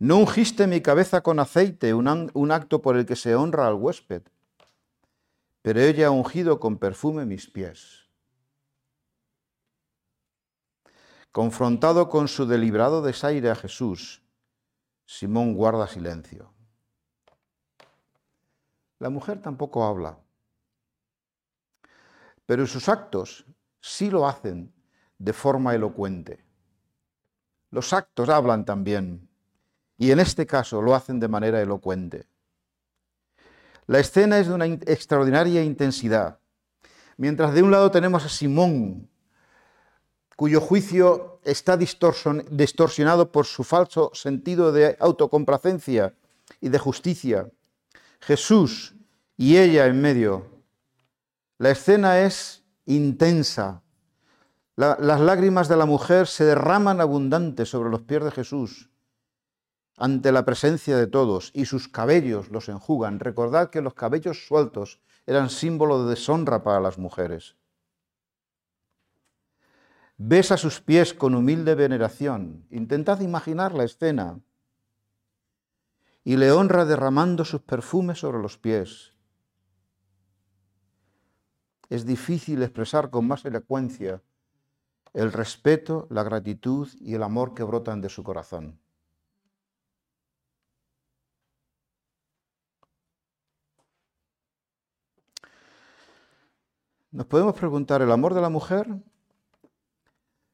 No 0.00 0.16
ungiste 0.16 0.66
mi 0.66 0.80
cabeza 0.80 1.20
con 1.20 1.38
aceite, 1.38 1.94
un, 1.94 2.50
acto 2.50 2.82
por 2.82 2.96
el 2.96 3.06
que 3.06 3.14
se 3.14 3.36
honra 3.36 3.68
al 3.68 3.74
huésped 3.74 4.24
pero 5.64 5.80
ella 5.80 6.08
ha 6.08 6.10
ungido 6.10 6.60
con 6.60 6.76
perfume 6.76 7.24
mis 7.24 7.50
pies. 7.50 8.04
Confrontado 11.32 12.10
con 12.10 12.28
su 12.28 12.44
deliberado 12.44 13.00
desaire 13.00 13.48
a 13.48 13.54
Jesús, 13.54 14.22
Simón 15.06 15.54
guarda 15.54 15.88
silencio. 15.88 16.52
La 18.98 19.08
mujer 19.08 19.40
tampoco 19.40 19.86
habla, 19.86 20.18
pero 22.44 22.66
sus 22.66 22.90
actos 22.90 23.46
sí 23.80 24.10
lo 24.10 24.28
hacen 24.28 24.70
de 25.16 25.32
forma 25.32 25.74
elocuente. 25.74 26.44
Los 27.70 27.94
actos 27.94 28.28
hablan 28.28 28.66
también, 28.66 29.30
y 29.96 30.10
en 30.10 30.20
este 30.20 30.44
caso 30.44 30.82
lo 30.82 30.94
hacen 30.94 31.18
de 31.20 31.28
manera 31.28 31.62
elocuente. 31.62 32.28
La 33.86 33.98
escena 33.98 34.38
es 34.38 34.48
de 34.48 34.54
una 34.54 34.66
extraordinaria 34.66 35.62
intensidad. 35.62 36.38
Mientras 37.16 37.54
de 37.54 37.62
un 37.62 37.70
lado 37.70 37.90
tenemos 37.90 38.24
a 38.24 38.28
Simón, 38.28 39.08
cuyo 40.36 40.60
juicio 40.60 41.40
está 41.44 41.76
distorsionado 41.76 43.30
por 43.30 43.46
su 43.46 43.62
falso 43.62 44.10
sentido 44.14 44.72
de 44.72 44.96
autocomplacencia 44.98 46.14
y 46.60 46.70
de 46.70 46.78
justicia. 46.78 47.50
Jesús 48.20 48.94
y 49.36 49.58
ella 49.58 49.86
en 49.86 50.00
medio. 50.00 50.46
La 51.58 51.70
escena 51.70 52.20
es 52.20 52.64
intensa. 52.86 53.82
las 54.76 55.20
lágrimas 55.20 55.68
de 55.68 55.76
la 55.76 55.86
mujer 55.86 56.26
se 56.26 56.44
derraman 56.44 57.00
abundantes 57.00 57.68
sobre 57.68 57.90
los 57.90 58.02
pies 58.02 58.24
de 58.24 58.30
Jesús 58.30 58.90
ante 59.96 60.32
la 60.32 60.44
presencia 60.44 60.96
de 60.96 61.06
todos 61.06 61.50
y 61.54 61.66
sus 61.66 61.88
cabellos 61.88 62.50
los 62.50 62.68
enjugan. 62.68 63.20
Recordad 63.20 63.70
que 63.70 63.80
los 63.80 63.94
cabellos 63.94 64.46
sueltos 64.46 65.00
eran 65.26 65.50
símbolo 65.50 66.04
de 66.04 66.10
deshonra 66.10 66.62
para 66.62 66.80
las 66.80 66.98
mujeres. 66.98 67.56
Besa 70.16 70.56
sus 70.56 70.80
pies 70.80 71.14
con 71.14 71.34
humilde 71.34 71.74
veneración. 71.74 72.66
Intentad 72.70 73.20
imaginar 73.20 73.74
la 73.74 73.84
escena. 73.84 74.40
Y 76.22 76.36
le 76.36 76.52
honra 76.52 76.84
derramando 76.84 77.44
sus 77.44 77.62
perfumes 77.62 78.18
sobre 78.18 78.38
los 78.38 78.56
pies. 78.58 79.14
es 81.94 82.04
difícil 82.04 82.62
expresar 82.62 83.10
con 83.10 83.26
más 83.28 83.44
elocuencia 83.44 84.22
el 85.12 85.32
respeto, 85.32 86.08
la 86.10 86.24
gratitud 86.24 86.88
y 87.00 87.14
el 87.14 87.22
amor 87.22 87.54
que 87.54 87.62
brotan 87.62 88.00
de 88.00 88.08
su 88.08 88.24
corazón. 88.24 88.80
Nos 97.14 97.26
podemos 97.26 97.54
preguntar, 97.54 98.02
¿el 98.02 98.10
amor 98.10 98.34
de 98.34 98.40
la 98.40 98.48
mujer 98.48 98.88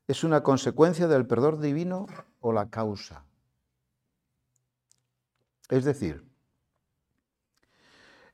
es 0.07 0.25
una 0.25 0.42
consecuencia 0.42 1.09
del 1.09 1.27
perdón 1.27 1.62
divino 1.62 2.07
o 2.40 2.53
la 2.53 2.68
causa? 2.68 3.25
Es 5.70 5.87
decir, 5.87 6.23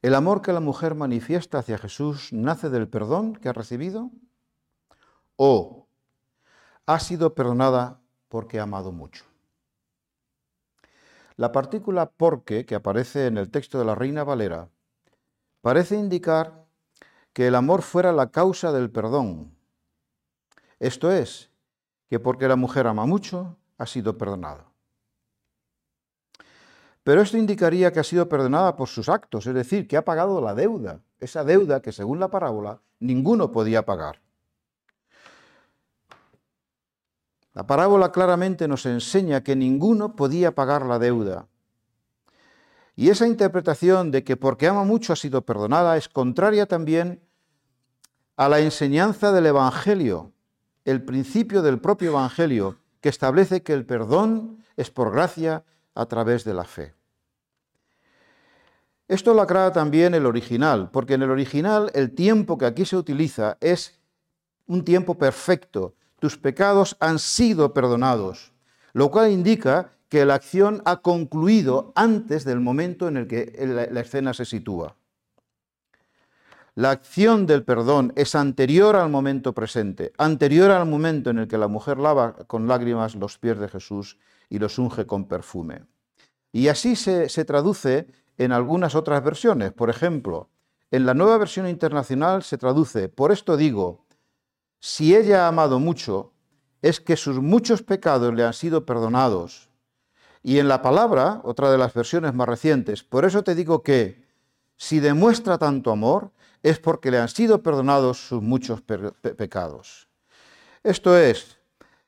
¿el 0.03 0.13
amor 0.13 0.43
que 0.43 0.53
la 0.53 0.59
mujer 0.59 0.97
manifiesta 0.97 1.59
hacia 1.59 1.79
Jesús 1.79 2.33
nace 2.33 2.69
del 2.69 2.89
perdón 2.89 3.37
que 3.37 3.49
ha 3.49 3.53
recibido? 3.53 4.11
¿O 5.37 5.87
ha 6.85 6.99
sido 6.99 7.33
perdonada 7.37 8.01
porque 8.29 8.59
ha 8.59 8.65
amado 8.65 8.91
mucho? 8.91 9.25
La 11.37 11.53
partícula 11.53 12.11
porque 12.11 12.67
que 12.67 12.75
aparece 12.75 13.29
en 13.29 13.39
el 13.39 13.53
texto 13.53 13.79
de 13.79 13.85
la 13.85 13.95
Reina 13.95 14.25
Valera 14.25 14.69
parece 15.61 15.95
indicar 15.95 16.66
que 17.37 17.49
el 17.49 17.55
amor 17.55 17.83
fuera 17.83 18.13
la 18.13 18.31
causa 18.31 18.73
del 18.73 18.91
perdón. 18.91 19.55
Esto 20.81 21.13
es, 21.13 21.51
que 22.09 22.19
porque 22.19 22.49
la 22.49 22.57
mujer 22.57 22.87
ama 22.87 23.05
mucho, 23.05 23.59
ha 23.77 23.85
sido 23.85 24.17
perdonada. 24.17 24.65
Pero 27.05 27.21
esto 27.21 27.37
indicaría 27.37 27.93
que 27.93 28.01
ha 28.01 28.05
sido 28.05 28.27
perdonada 28.27 28.75
por 28.75 28.89
sus 28.89 29.11
actos, 29.11 29.47
es 29.47 29.53
decir, 29.53 29.87
que 29.87 29.99
ha 29.99 30.03
pagado 30.07 30.41
la 30.41 30.55
deuda, 30.55 31.03
esa 31.21 31.45
deuda 31.45 31.83
que 31.83 31.93
según 31.93 32.21
la 32.21 32.29
parábola 32.29 32.81
ninguno 33.01 33.53
podía 33.53 33.85
pagar. 33.85 34.23
La 37.53 37.67
parábola 37.67 38.13
claramente 38.13 38.67
nos 38.67 38.87
enseña 38.87 39.45
que 39.45 39.55
ninguno 39.57 40.17
podía 40.17 40.55
pagar 40.55 40.87
la 40.87 40.99
deuda, 40.99 41.49
y 42.99 43.11
esa 43.11 43.27
interpretación 43.27 44.11
de 44.11 44.25
que 44.25 44.39
porque 44.39 44.69
ama 44.69 44.85
mucho 44.85 45.13
ha 45.13 45.17
sido 45.17 45.43
perdonada 45.43 45.99
es 45.99 46.09
contraria 46.09 46.65
también 46.65 47.21
a 48.37 48.49
la 48.49 48.61
enseñanza 48.61 49.33
del 49.33 49.47
Evangelio, 49.47 50.33
el 50.85 51.03
principio 51.03 51.63
del 51.63 51.81
propio 51.81 52.11
Evangelio, 52.11 52.79
que 53.01 53.09
establece 53.09 53.63
que 53.63 53.73
el 53.73 53.87
perdón 53.87 54.59
es 54.77 54.91
por 54.91 55.11
gracia 55.11 55.65
a 55.95 56.07
través 56.07 56.45
de 56.45 56.55
la 56.55 56.65
fe. 56.65 56.95
Esto 59.09 59.35
lo 59.35 59.43
aclara 59.43 59.73
también 59.73 60.15
el 60.15 60.27
original, 60.27 60.91
porque 60.91 61.15
en 61.15 61.23
el 61.23 61.31
original 61.31 61.91
el 61.95 62.15
tiempo 62.15 62.59
que 62.59 62.67
aquí 62.67 62.85
se 62.85 62.97
utiliza 62.97 63.57
es 63.61 63.99
un 64.67 64.85
tiempo 64.85 65.15
perfecto. 65.15 65.95
Tus 66.19 66.37
pecados 66.37 66.97
han 66.99 67.19
sido 67.19 67.73
perdonados, 67.73 68.53
lo 68.93 69.11
cual 69.11 69.31
indica 69.31 69.93
que 70.09 70.25
la 70.25 70.35
acción 70.35 70.83
ha 70.85 70.97
concluido 71.03 71.93
antes 71.95 72.45
del 72.45 72.61
momento 72.61 73.09
en 73.09 73.17
el 73.17 73.27
que 73.27 73.89
la 73.91 74.01
escena 74.01 74.35
se 74.35 74.45
sitúa. 74.45 74.97
La 76.77 76.91
acción 76.91 77.47
del 77.47 77.65
perdón 77.65 78.13
es 78.15 78.35
anterior 78.35 78.95
al 78.95 79.09
momento 79.09 79.55
presente, 79.55 80.13
anterior 80.19 80.71
al 80.71 80.87
momento 80.87 81.31
en 81.31 81.39
el 81.39 81.49
que 81.49 81.59
la 81.59 81.67
mujer 81.67 81.99
lava 81.99 82.35
con 82.47 82.69
lágrimas 82.69 83.15
los 83.15 83.39
pies 83.39 83.59
de 83.59 83.69
Jesús 83.69 84.19
y 84.49 84.59
los 84.59 84.79
unge 84.79 85.07
con 85.07 85.27
perfume. 85.27 85.87
Y 86.53 86.69
así 86.69 86.95
se, 86.95 87.29
se 87.29 87.45
traduce 87.45 88.07
en 88.37 88.53
algunas 88.53 88.95
otras 88.95 89.25
versiones. 89.25 89.73
Por 89.73 89.91
ejemplo, 89.91 90.51
en 90.91 91.07
la 91.07 91.15
nueva 91.15 91.39
versión 91.39 91.67
internacional 91.67 92.43
se 92.43 92.59
traduce, 92.59 93.09
por 93.09 93.33
esto 93.33 93.57
digo, 93.57 94.05
si 94.79 95.17
ella 95.17 95.47
ha 95.47 95.49
amado 95.49 95.81
mucho, 95.81 96.35
es 96.83 97.01
que 97.01 97.17
sus 97.17 97.41
muchos 97.41 97.83
pecados 97.83 98.33
le 98.35 98.45
han 98.45 98.53
sido 98.53 98.85
perdonados 98.85 99.71
y 100.47 100.61
en 100.61 100.69
la 100.69 100.81
palabra, 100.81 101.41
otra 101.43 101.73
de 101.73 101.77
las 101.77 101.93
versiones 101.93 102.33
más 102.33 102.47
recientes, 102.47 103.03
por 103.03 103.25
eso 103.25 103.43
te 103.43 103.57
digo 103.57 103.83
que 103.83 104.25
si 104.77 105.01
demuestra 105.01 105.59
tanto 105.59 105.91
amor, 105.91 106.31
es 106.67 106.81
porque 106.81 107.13
le 107.13 107.19
han 107.19 107.29
sido 107.29 107.63
perdonados 107.63 108.27
sus 108.27 108.43
muchos 108.43 108.83
pecados. 108.83 110.09
Esto 110.83 111.17
es, 111.17 111.59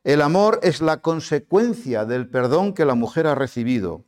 el 0.02 0.20
amor 0.20 0.58
es 0.62 0.80
la 0.80 1.00
consecuencia 1.00 2.04
del 2.04 2.28
perdón 2.28 2.74
que 2.74 2.84
la 2.84 2.94
mujer 2.94 3.28
ha 3.28 3.36
recibido. 3.36 4.04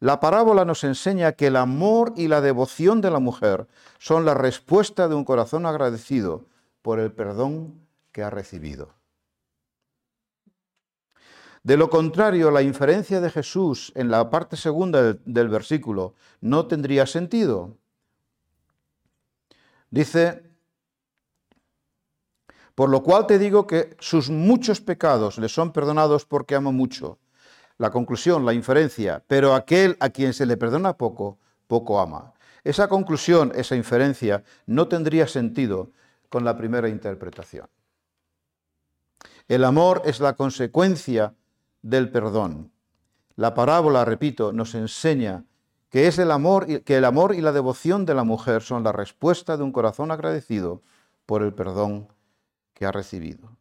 La 0.00 0.18
parábola 0.18 0.64
nos 0.64 0.82
enseña 0.82 1.32
que 1.32 1.46
el 1.46 1.56
amor 1.56 2.14
y 2.16 2.26
la 2.26 2.40
devoción 2.40 3.00
de 3.00 3.12
la 3.12 3.20
mujer 3.20 3.68
son 3.98 4.24
la 4.24 4.34
respuesta 4.34 5.06
de 5.06 5.14
un 5.14 5.24
corazón 5.24 5.66
agradecido 5.66 6.46
por 6.82 6.98
el 6.98 7.12
perdón 7.12 7.86
que 8.10 8.24
ha 8.24 8.30
recibido. 8.30 8.94
De 11.62 11.76
lo 11.76 11.90
contrario, 11.90 12.50
la 12.50 12.62
inferencia 12.62 13.20
de 13.20 13.30
Jesús 13.30 13.92
en 13.94 14.10
la 14.10 14.30
parte 14.30 14.56
segunda 14.56 15.12
del, 15.12 15.48
versículo 15.48 16.14
no 16.40 16.66
tendría 16.66 17.06
sentido. 17.06 17.76
Dice, 19.92 20.42
por 22.74 22.88
lo 22.88 23.02
cual 23.02 23.26
te 23.26 23.38
digo 23.38 23.66
que 23.66 23.94
sus 24.00 24.30
muchos 24.30 24.80
pecados 24.80 25.36
le 25.36 25.50
son 25.50 25.70
perdonados 25.70 26.24
porque 26.24 26.54
ama 26.54 26.70
mucho. 26.70 27.18
La 27.76 27.90
conclusión, 27.90 28.46
la 28.46 28.54
inferencia, 28.54 29.22
pero 29.26 29.54
aquel 29.54 29.98
a 30.00 30.08
quien 30.08 30.32
se 30.32 30.46
le 30.46 30.56
perdona 30.56 30.96
poco, 30.96 31.38
poco 31.66 32.00
ama. 32.00 32.32
Esa 32.64 32.88
conclusión, 32.88 33.52
esa 33.54 33.76
inferencia, 33.76 34.44
no 34.64 34.88
tendría 34.88 35.28
sentido 35.28 35.90
con 36.30 36.42
la 36.42 36.56
primera 36.56 36.88
interpretación. 36.88 37.68
El 39.46 39.62
amor 39.62 40.00
es 40.06 40.20
la 40.20 40.36
consecuencia 40.36 41.34
del 41.82 42.10
perdón. 42.10 42.72
La 43.36 43.52
parábola, 43.52 44.06
repito, 44.06 44.54
nos 44.54 44.74
enseña 44.74 45.44
que 45.92 46.06
es 46.06 46.18
el 46.18 46.30
amor 46.30 46.82
que 46.84 46.96
el 46.96 47.04
amor 47.04 47.34
y 47.34 47.42
la 47.42 47.52
devoción 47.52 48.06
de 48.06 48.14
la 48.14 48.24
mujer 48.24 48.62
son 48.62 48.82
la 48.82 48.92
respuesta 48.92 49.58
de 49.58 49.62
un 49.62 49.72
corazón 49.72 50.10
agradecido 50.10 50.80
por 51.26 51.42
el 51.42 51.52
perdón 51.52 52.08
que 52.72 52.86
ha 52.86 52.92
recibido. 52.92 53.58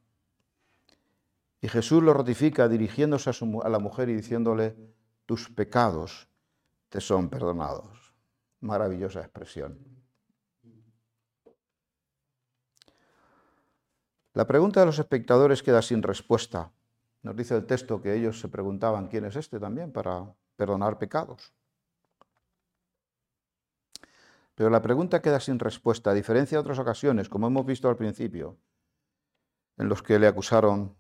Y 1.59 1.67
Jesús 1.67 2.01
lo 2.01 2.13
ratifica 2.13 2.69
dirigiéndose 2.69 3.29
a, 3.29 3.33
a 3.65 3.69
la 3.69 3.79
mujer 3.79 4.07
y 4.07 4.15
diciéndole, 4.15 4.77
tus 5.25 5.49
pecados 5.49 6.29
te 6.87 7.01
son 7.01 7.29
perdonados. 7.29 8.13
Maravillosa 8.61 9.19
expresión. 9.19 9.77
La 14.33 14.47
pregunta 14.47 14.79
de 14.79 14.85
los 14.85 14.99
espectadores 14.99 15.61
queda 15.61 15.81
sin 15.81 16.01
respuesta. 16.01 16.71
Nos 17.23 17.35
dice 17.35 17.57
el 17.57 17.65
texto 17.65 18.01
que 18.01 18.15
ellos 18.15 18.39
se 18.39 18.47
preguntaban, 18.47 19.09
¿quién 19.09 19.25
es 19.25 19.35
este 19.35 19.59
también 19.59 19.91
para 19.91 20.33
perdonar 20.55 20.97
pecados? 20.97 21.53
Pero 24.55 24.69
la 24.69 24.81
pregunta 24.81 25.21
queda 25.21 25.39
sin 25.39 25.59
respuesta, 25.59 26.11
a 26.11 26.13
diferencia 26.13 26.57
de 26.57 26.61
otras 26.61 26.79
ocasiones, 26.79 27.29
como 27.29 27.47
hemos 27.47 27.65
visto 27.65 27.89
al 27.89 27.97
principio, 27.97 28.57
en 29.77 29.89
los 29.89 30.03
que 30.03 30.19
le 30.19 30.27
acusaron 30.27 30.95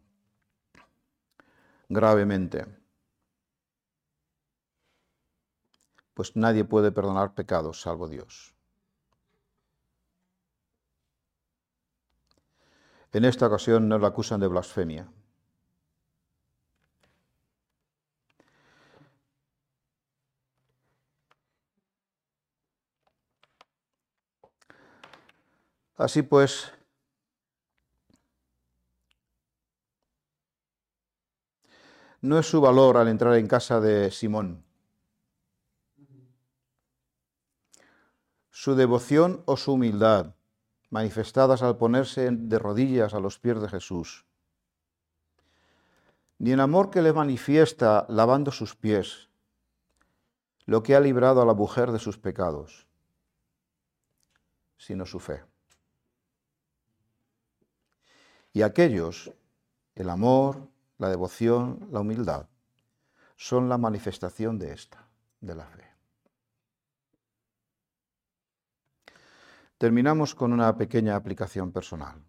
gravemente. 1.89 2.65
Pues 6.13 6.35
nadie 6.35 6.63
puede 6.63 6.91
perdonar 6.91 7.33
pecados 7.33 7.81
salvo 7.81 8.07
Dios. 8.07 8.55
En 13.13 13.25
esta 13.25 13.47
ocasión 13.47 13.89
no 13.89 13.99
la 13.99 14.07
acusan 14.07 14.39
de 14.39 14.47
blasfemia. 14.47 15.11
Así 26.01 26.23
pues, 26.23 26.73
no 32.21 32.39
es 32.39 32.47
su 32.47 32.59
valor 32.59 32.97
al 32.97 33.07
entrar 33.07 33.35
en 33.35 33.47
casa 33.47 33.79
de 33.79 34.09
Simón, 34.09 34.65
su 38.49 38.73
devoción 38.73 39.43
o 39.45 39.57
su 39.57 39.73
humildad, 39.73 40.33
manifestadas 40.89 41.61
al 41.61 41.77
ponerse 41.77 42.31
de 42.31 42.57
rodillas 42.57 43.13
a 43.13 43.19
los 43.19 43.37
pies 43.37 43.61
de 43.61 43.69
Jesús, 43.69 44.25
ni 46.39 46.49
el 46.49 46.61
amor 46.61 46.89
que 46.89 47.03
le 47.03 47.13
manifiesta 47.13 48.07
lavando 48.09 48.51
sus 48.51 48.75
pies, 48.75 49.29
lo 50.65 50.81
que 50.81 50.95
ha 50.95 50.99
librado 50.99 51.43
a 51.43 51.45
la 51.45 51.53
mujer 51.53 51.91
de 51.91 51.99
sus 51.99 52.17
pecados, 52.17 52.87
sino 54.77 55.05
su 55.05 55.19
fe. 55.19 55.50
Y 58.53 58.63
aquellos, 58.63 59.31
el 59.95 60.09
amor, 60.09 60.67
la 60.97 61.09
devoción, 61.09 61.87
la 61.91 62.01
humildad, 62.01 62.47
son 63.35 63.69
la 63.69 63.77
manifestación 63.77 64.59
de 64.59 64.73
esta, 64.73 65.07
de 65.39 65.55
la 65.55 65.65
fe. 65.65 65.91
Terminamos 69.77 70.35
con 70.35 70.53
una 70.53 70.77
pequeña 70.77 71.15
aplicación 71.15 71.71
personal. 71.71 72.21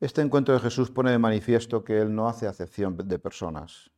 Este 0.00 0.20
encuentro 0.20 0.52
de 0.52 0.60
Jesús 0.60 0.90
pone 0.90 1.12
de 1.12 1.18
manifiesto 1.18 1.84
que 1.84 2.00
Él 2.00 2.14
no 2.14 2.28
hace 2.28 2.48
acepción 2.48 2.96
de 2.96 3.18
personas, 3.18 3.90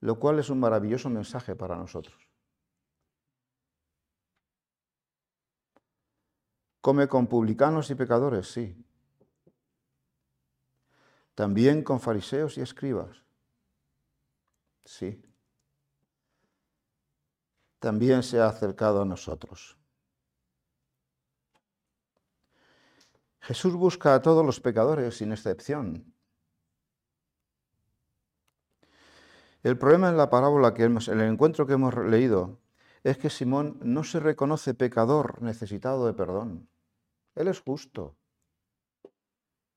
lo 0.00 0.18
cual 0.18 0.40
es 0.40 0.50
un 0.50 0.58
maravilloso 0.58 1.08
mensaje 1.08 1.54
para 1.54 1.76
nosotros. 1.76 2.23
Come 6.84 7.08
con 7.08 7.26
publicanos 7.26 7.88
y 7.90 7.94
pecadores, 7.94 8.52
sí. 8.52 8.76
También 11.34 11.82
con 11.82 11.98
fariseos 11.98 12.58
y 12.58 12.60
escribas, 12.60 13.24
sí 14.84 15.24
también 17.84 18.22
se 18.22 18.40
ha 18.40 18.46
acercado 18.46 19.02
a 19.02 19.04
nosotros. 19.04 19.76
Jesús 23.40 23.74
busca 23.74 24.14
a 24.14 24.22
todos 24.22 24.42
los 24.42 24.58
pecadores 24.58 25.18
sin 25.18 25.32
excepción. 25.32 26.14
El 29.62 29.76
problema 29.76 30.08
en 30.08 30.16
la 30.16 30.30
parábola 30.30 30.72
que 30.72 30.84
hemos, 30.84 31.08
en 31.08 31.20
el 31.20 31.30
encuentro 31.30 31.66
que 31.66 31.74
hemos 31.74 31.94
leído, 31.94 32.58
es 33.02 33.18
que 33.18 33.28
Simón 33.28 33.78
no 33.82 34.02
se 34.02 34.18
reconoce 34.18 34.72
pecador 34.72 35.42
necesitado 35.42 36.06
de 36.06 36.14
perdón. 36.14 36.66
Él 37.34 37.48
es 37.48 37.60
justo. 37.60 38.16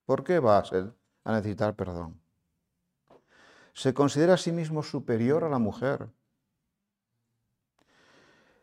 ¿Por 0.04 0.24
qué 0.24 0.38
va 0.38 0.58
a, 0.58 0.64
ser, 0.64 0.94
a 1.24 1.32
necesitar 1.32 1.74
perdón? 1.74 2.20
Se 3.74 3.94
considera 3.94 4.34
a 4.34 4.38
sí 4.38 4.52
mismo 4.52 4.82
superior 4.82 5.44
a 5.44 5.48
la 5.48 5.58
mujer 5.58 6.08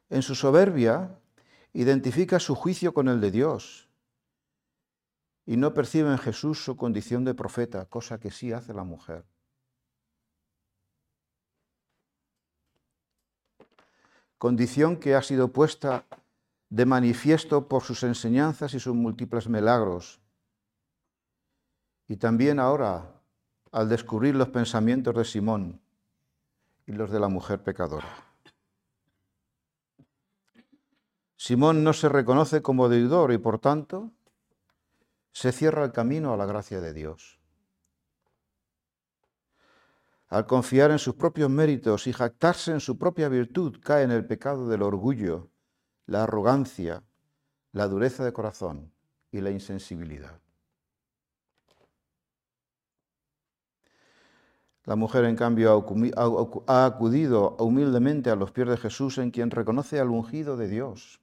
en 0.10 0.22
su 0.22 0.36
soberbia, 0.36 1.20
identifica 1.74 2.40
su 2.40 2.56
juicio 2.56 2.94
con 2.94 3.08
el 3.10 3.20
de 3.22 3.32
Dios 3.32 3.90
y 5.46 5.58
no 5.58 5.74
percibe 5.74 6.12
en 6.12 6.18
Jesús 6.18 6.64
su 6.64 6.76
condición 6.76 7.24
de 7.24 7.34
profeta, 7.34 7.86
cosa 7.86 8.20
que 8.20 8.32
sí 8.32 8.52
hace 8.52 8.74
la 8.74 8.84
mujer. 8.84 9.26
Condición 14.38 14.98
que 14.98 15.16
ha 15.16 15.22
sido 15.22 15.52
puesta 15.52 16.06
de 16.76 16.86
manifiesto 16.86 17.70
por 17.70 17.84
sus 17.84 18.04
enseñanzas 18.04 18.74
y 18.74 18.82
sus 18.82 18.94
múltiples 18.94 19.48
milagros. 19.48 20.20
Y 22.10 22.18
también 22.18 22.60
ahora, 22.60 23.22
al 23.72 23.88
descubrir 23.88 24.36
los 24.36 24.50
pensamientos 24.50 25.16
de 25.16 25.24
Simón 25.24 25.82
y 26.86 26.92
los 26.92 27.10
de 27.12 27.22
la 27.22 27.30
mujer 27.30 27.64
pecadora. 27.64 28.10
Simón 31.38 31.82
no 31.82 31.94
se 31.94 32.10
reconoce 32.10 32.62
como 32.62 32.90
deudor 32.90 33.32
y 33.32 33.38
por 33.38 33.60
tanto 33.60 34.12
se 35.32 35.54
cierra 35.54 35.86
el 35.86 35.94
camino 35.94 36.34
a 36.34 36.38
la 36.38 36.46
gracia 36.46 36.82
de 36.82 36.92
Dios. 36.92 37.40
Al 40.28 40.46
confiar 40.46 40.92
en 40.92 41.00
sus 41.00 41.16
propios 41.16 41.50
méritos 41.50 42.06
y 42.08 42.12
jactarse 42.12 42.74
en 42.74 42.82
su 42.82 42.98
propia 42.98 43.30
virtud, 43.30 43.80
cae 43.82 44.04
en 44.04 44.12
el 44.12 44.28
pecado 44.28 44.68
del 44.68 44.82
orgullo, 44.82 45.55
la 46.06 46.24
arrogancia, 46.24 47.04
la 47.72 47.88
dureza 47.88 48.24
de 48.24 48.34
corazón 48.34 48.92
y 49.32 49.42
la 49.42 49.52
insensibilidad. 49.52 50.40
La 54.86 54.96
mujer, 54.96 55.26
en 55.26 55.36
cambio, 55.36 55.84
ha 56.68 56.86
acudido 56.86 57.56
humildemente 57.58 58.30
a 58.30 58.36
los 58.36 58.52
pies 58.52 58.68
de 58.68 58.78
Jesús 58.78 59.18
en 59.18 59.32
quien 59.32 59.50
reconoce 59.50 60.00
al 60.00 60.10
ungido 60.10 60.58
de 60.58 60.68
Dios 60.68 61.22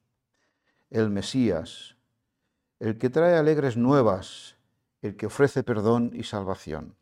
el 0.91 1.09
Mesías, 1.09 1.97
el 2.79 2.99
que 2.99 3.09
trae 3.09 3.37
alegres 3.39 3.79
nuevas, 3.79 4.57
el 5.01 5.17
que 5.17 5.27
ofrece 5.27 5.63
perdón 5.63 6.11
y 6.13 6.25
salvación. 6.25 6.97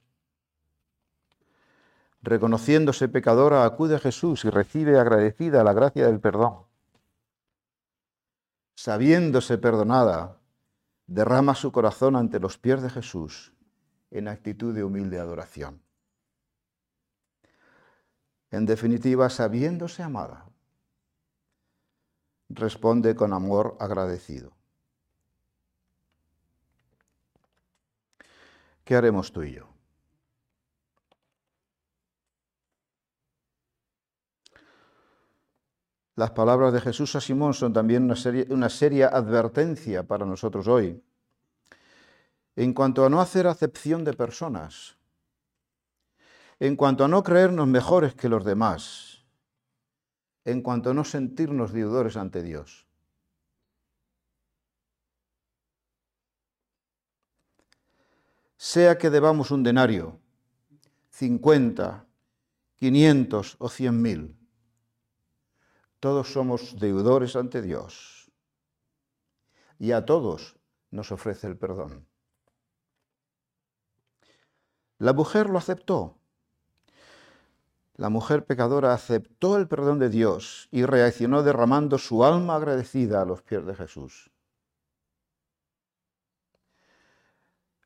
Reconociéndose 2.23 3.09
pecadora, 3.09 3.65
acude 3.65 3.97
a 3.97 3.99
Jesús 3.99 4.45
y 4.45 4.51
recibe 4.51 4.99
agradecida 4.99 5.65
la 5.65 5.73
gracia 5.73 6.07
del 6.07 6.21
perdón. 6.21 6.70
Sabiéndose 8.81 9.59
perdonada, 9.59 10.39
derrama 11.07 11.55
su 11.55 11.71
corazón 11.71 12.17
ante 12.17 12.41
los 12.41 12.57
pies 12.57 12.81
de 12.81 12.89
Jesús 12.89 13.53
en 14.11 14.27
actitud 14.27 14.75
de 14.75 14.83
humilde 14.83 15.21
adoración. 15.21 15.83
En 18.51 18.65
definitiva, 18.65 19.29
sabiéndose 19.29 20.03
amada, 20.03 20.47
responde 22.49 23.15
con 23.15 23.35
amor 23.35 23.77
agradecido. 23.81 24.53
¿Qué 28.85 28.97
haremos 28.97 29.31
tú 29.31 29.43
y 29.43 29.57
yo? 29.57 29.70
Las 36.21 36.33
palabras 36.33 36.75
de 36.75 36.83
Jesús 36.83 37.17
a 37.17 37.21
Simón 37.23 37.55
son 37.55 37.73
también 37.73 38.03
una, 38.03 38.15
una 38.51 38.69
seria 38.69 39.09
advertencia 39.09 40.03
para 40.03 40.27
nosotros 40.27 40.69
hoy. 40.69 41.03
En 42.57 42.75
cuanto 42.75 43.07
a 43.07 43.09
no 43.09 43.23
hacer 43.23 43.47
acepción 43.47 44.05
de 44.05 44.13
personas, 44.13 44.99
en 46.59 46.77
cuanto 46.77 47.07
a 47.07 47.09
no 47.09 47.23
creernos 47.23 47.67
mejores 47.69 48.15
que 48.15 48.29
los 48.29 48.45
demás, 48.45 49.25
en 50.45 50.61
cuanto 50.61 50.91
a 50.91 50.93
no 50.93 51.05
sentirnos 51.05 51.73
deudores 51.73 52.19
ante 52.19 52.43
Dios. 52.43 52.87
Sea 58.59 58.99
que 58.99 59.09
debamos 59.09 59.51
un 59.51 59.63
denario, 59.63 60.21
50, 61.13 62.05
500 62.77 63.57
o 63.59 63.69
100 63.71 64.03
mil, 64.03 64.40
todos 66.01 66.33
somos 66.33 66.79
deudores 66.79 67.37
ante 67.37 67.63
Dios 67.63 68.31
y 69.79 69.93
a 69.93 70.05
todos 70.05 70.57
nos 70.91 71.13
ofrece 71.13 71.47
el 71.47 71.57
perdón. 71.57 72.07
La 74.99 75.13
mujer 75.13 75.49
lo 75.49 75.59
aceptó 75.59 76.21
la 78.01 78.09
mujer 78.09 78.47
pecadora 78.47 78.95
aceptó 78.95 79.59
el 79.59 79.69
perdón 79.69 79.99
de 79.99 80.09
Dios 80.09 80.69
y 80.71 80.87
reaccionó 80.87 81.43
derramando 81.43 81.99
su 81.99 82.25
alma 82.25 82.57
agradecida 82.57 83.21
a 83.21 83.27
los 83.27 83.43
pies 83.43 83.67
de 83.67 83.75
Jesús. 83.75 84.31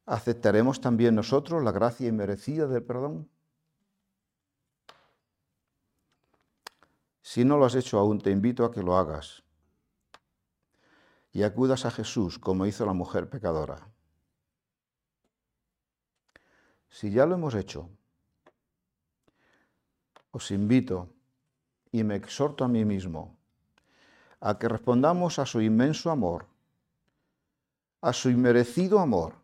¿Aceptaremos 0.07 0.81
también 0.81 1.17
nosotros 1.17 1.65
la 1.65 1.73
gracia 1.73 2.07
inmerecida 2.07 2.69
del 2.69 2.85
perdón? 2.85 3.29
Si 7.27 7.43
no 7.43 7.57
lo 7.57 7.65
has 7.65 7.75
hecho 7.75 7.99
aún, 7.99 8.21
te 8.21 8.31
invito 8.31 8.67
a 8.67 8.71
que 8.71 8.83
lo 8.83 8.99
hagas 8.99 9.43
y 11.33 11.43
acudas 11.43 11.87
a 11.87 11.91
Jesús 11.91 12.39
como 12.39 12.67
hizo 12.67 12.85
la 12.85 12.93
mujer 12.93 13.31
pecadora. 13.31 13.89
Si 16.91 17.11
ya 17.11 17.25
lo 17.25 17.37
hemos 17.37 17.55
hecho, 17.55 17.89
os 20.33 20.51
invito 20.51 21.09
y 21.91 22.05
me 22.05 22.17
exhorto 22.17 22.63
a 22.63 22.69
mí 22.69 22.85
mismo 22.85 23.39
a 24.41 24.59
que 24.59 24.69
respondamos 24.69 25.39
a 25.39 25.47
su 25.47 25.63
inmenso 25.63 26.11
amor, 26.11 26.47
a 28.03 28.13
su 28.13 28.29
inmerecido 28.29 29.01
amor, 29.01 29.37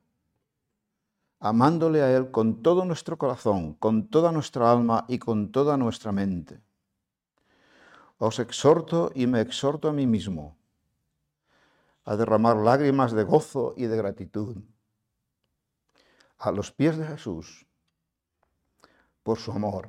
amándole 1.39 2.03
a 2.03 2.14
Él 2.14 2.31
con 2.31 2.62
todo 2.62 2.85
nuestro 2.85 3.16
corazón, 3.16 3.72
con 3.72 4.09
toda 4.09 4.33
nuestra 4.33 4.70
alma 4.70 5.07
y 5.09 5.18
con 5.18 5.51
toda 5.51 5.78
nuestra 5.78 6.12
mente. 6.12 6.61
Os 8.23 8.39
exhorto 8.39 9.11
y 9.14 9.27
me 9.27 9.41
exhorto 9.41 9.89
a 9.89 9.95
mí 9.95 10.07
mismo 10.07 10.59
a 12.05 12.16
derramar 12.16 12.57
lágrimas 12.59 13.12
de 13.12 13.25
gozo 13.25 13.73
y 13.79 13.87
de 13.87 13.97
gratitud 13.97 14.59
a 16.37 16.53
los 16.53 16.71
pies 16.71 16.99
de 16.99 17.07
Jesús 17.07 17.66
por 19.23 19.39
su 19.39 19.53
amor 19.53 19.89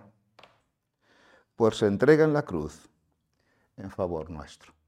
pues 1.58 1.76
se 1.76 1.88
entrega 1.88 2.24
en 2.24 2.32
la 2.32 2.44
cruz 2.44 2.90
en 3.76 3.92
favor 3.92 4.30
nuestro. 4.30 4.81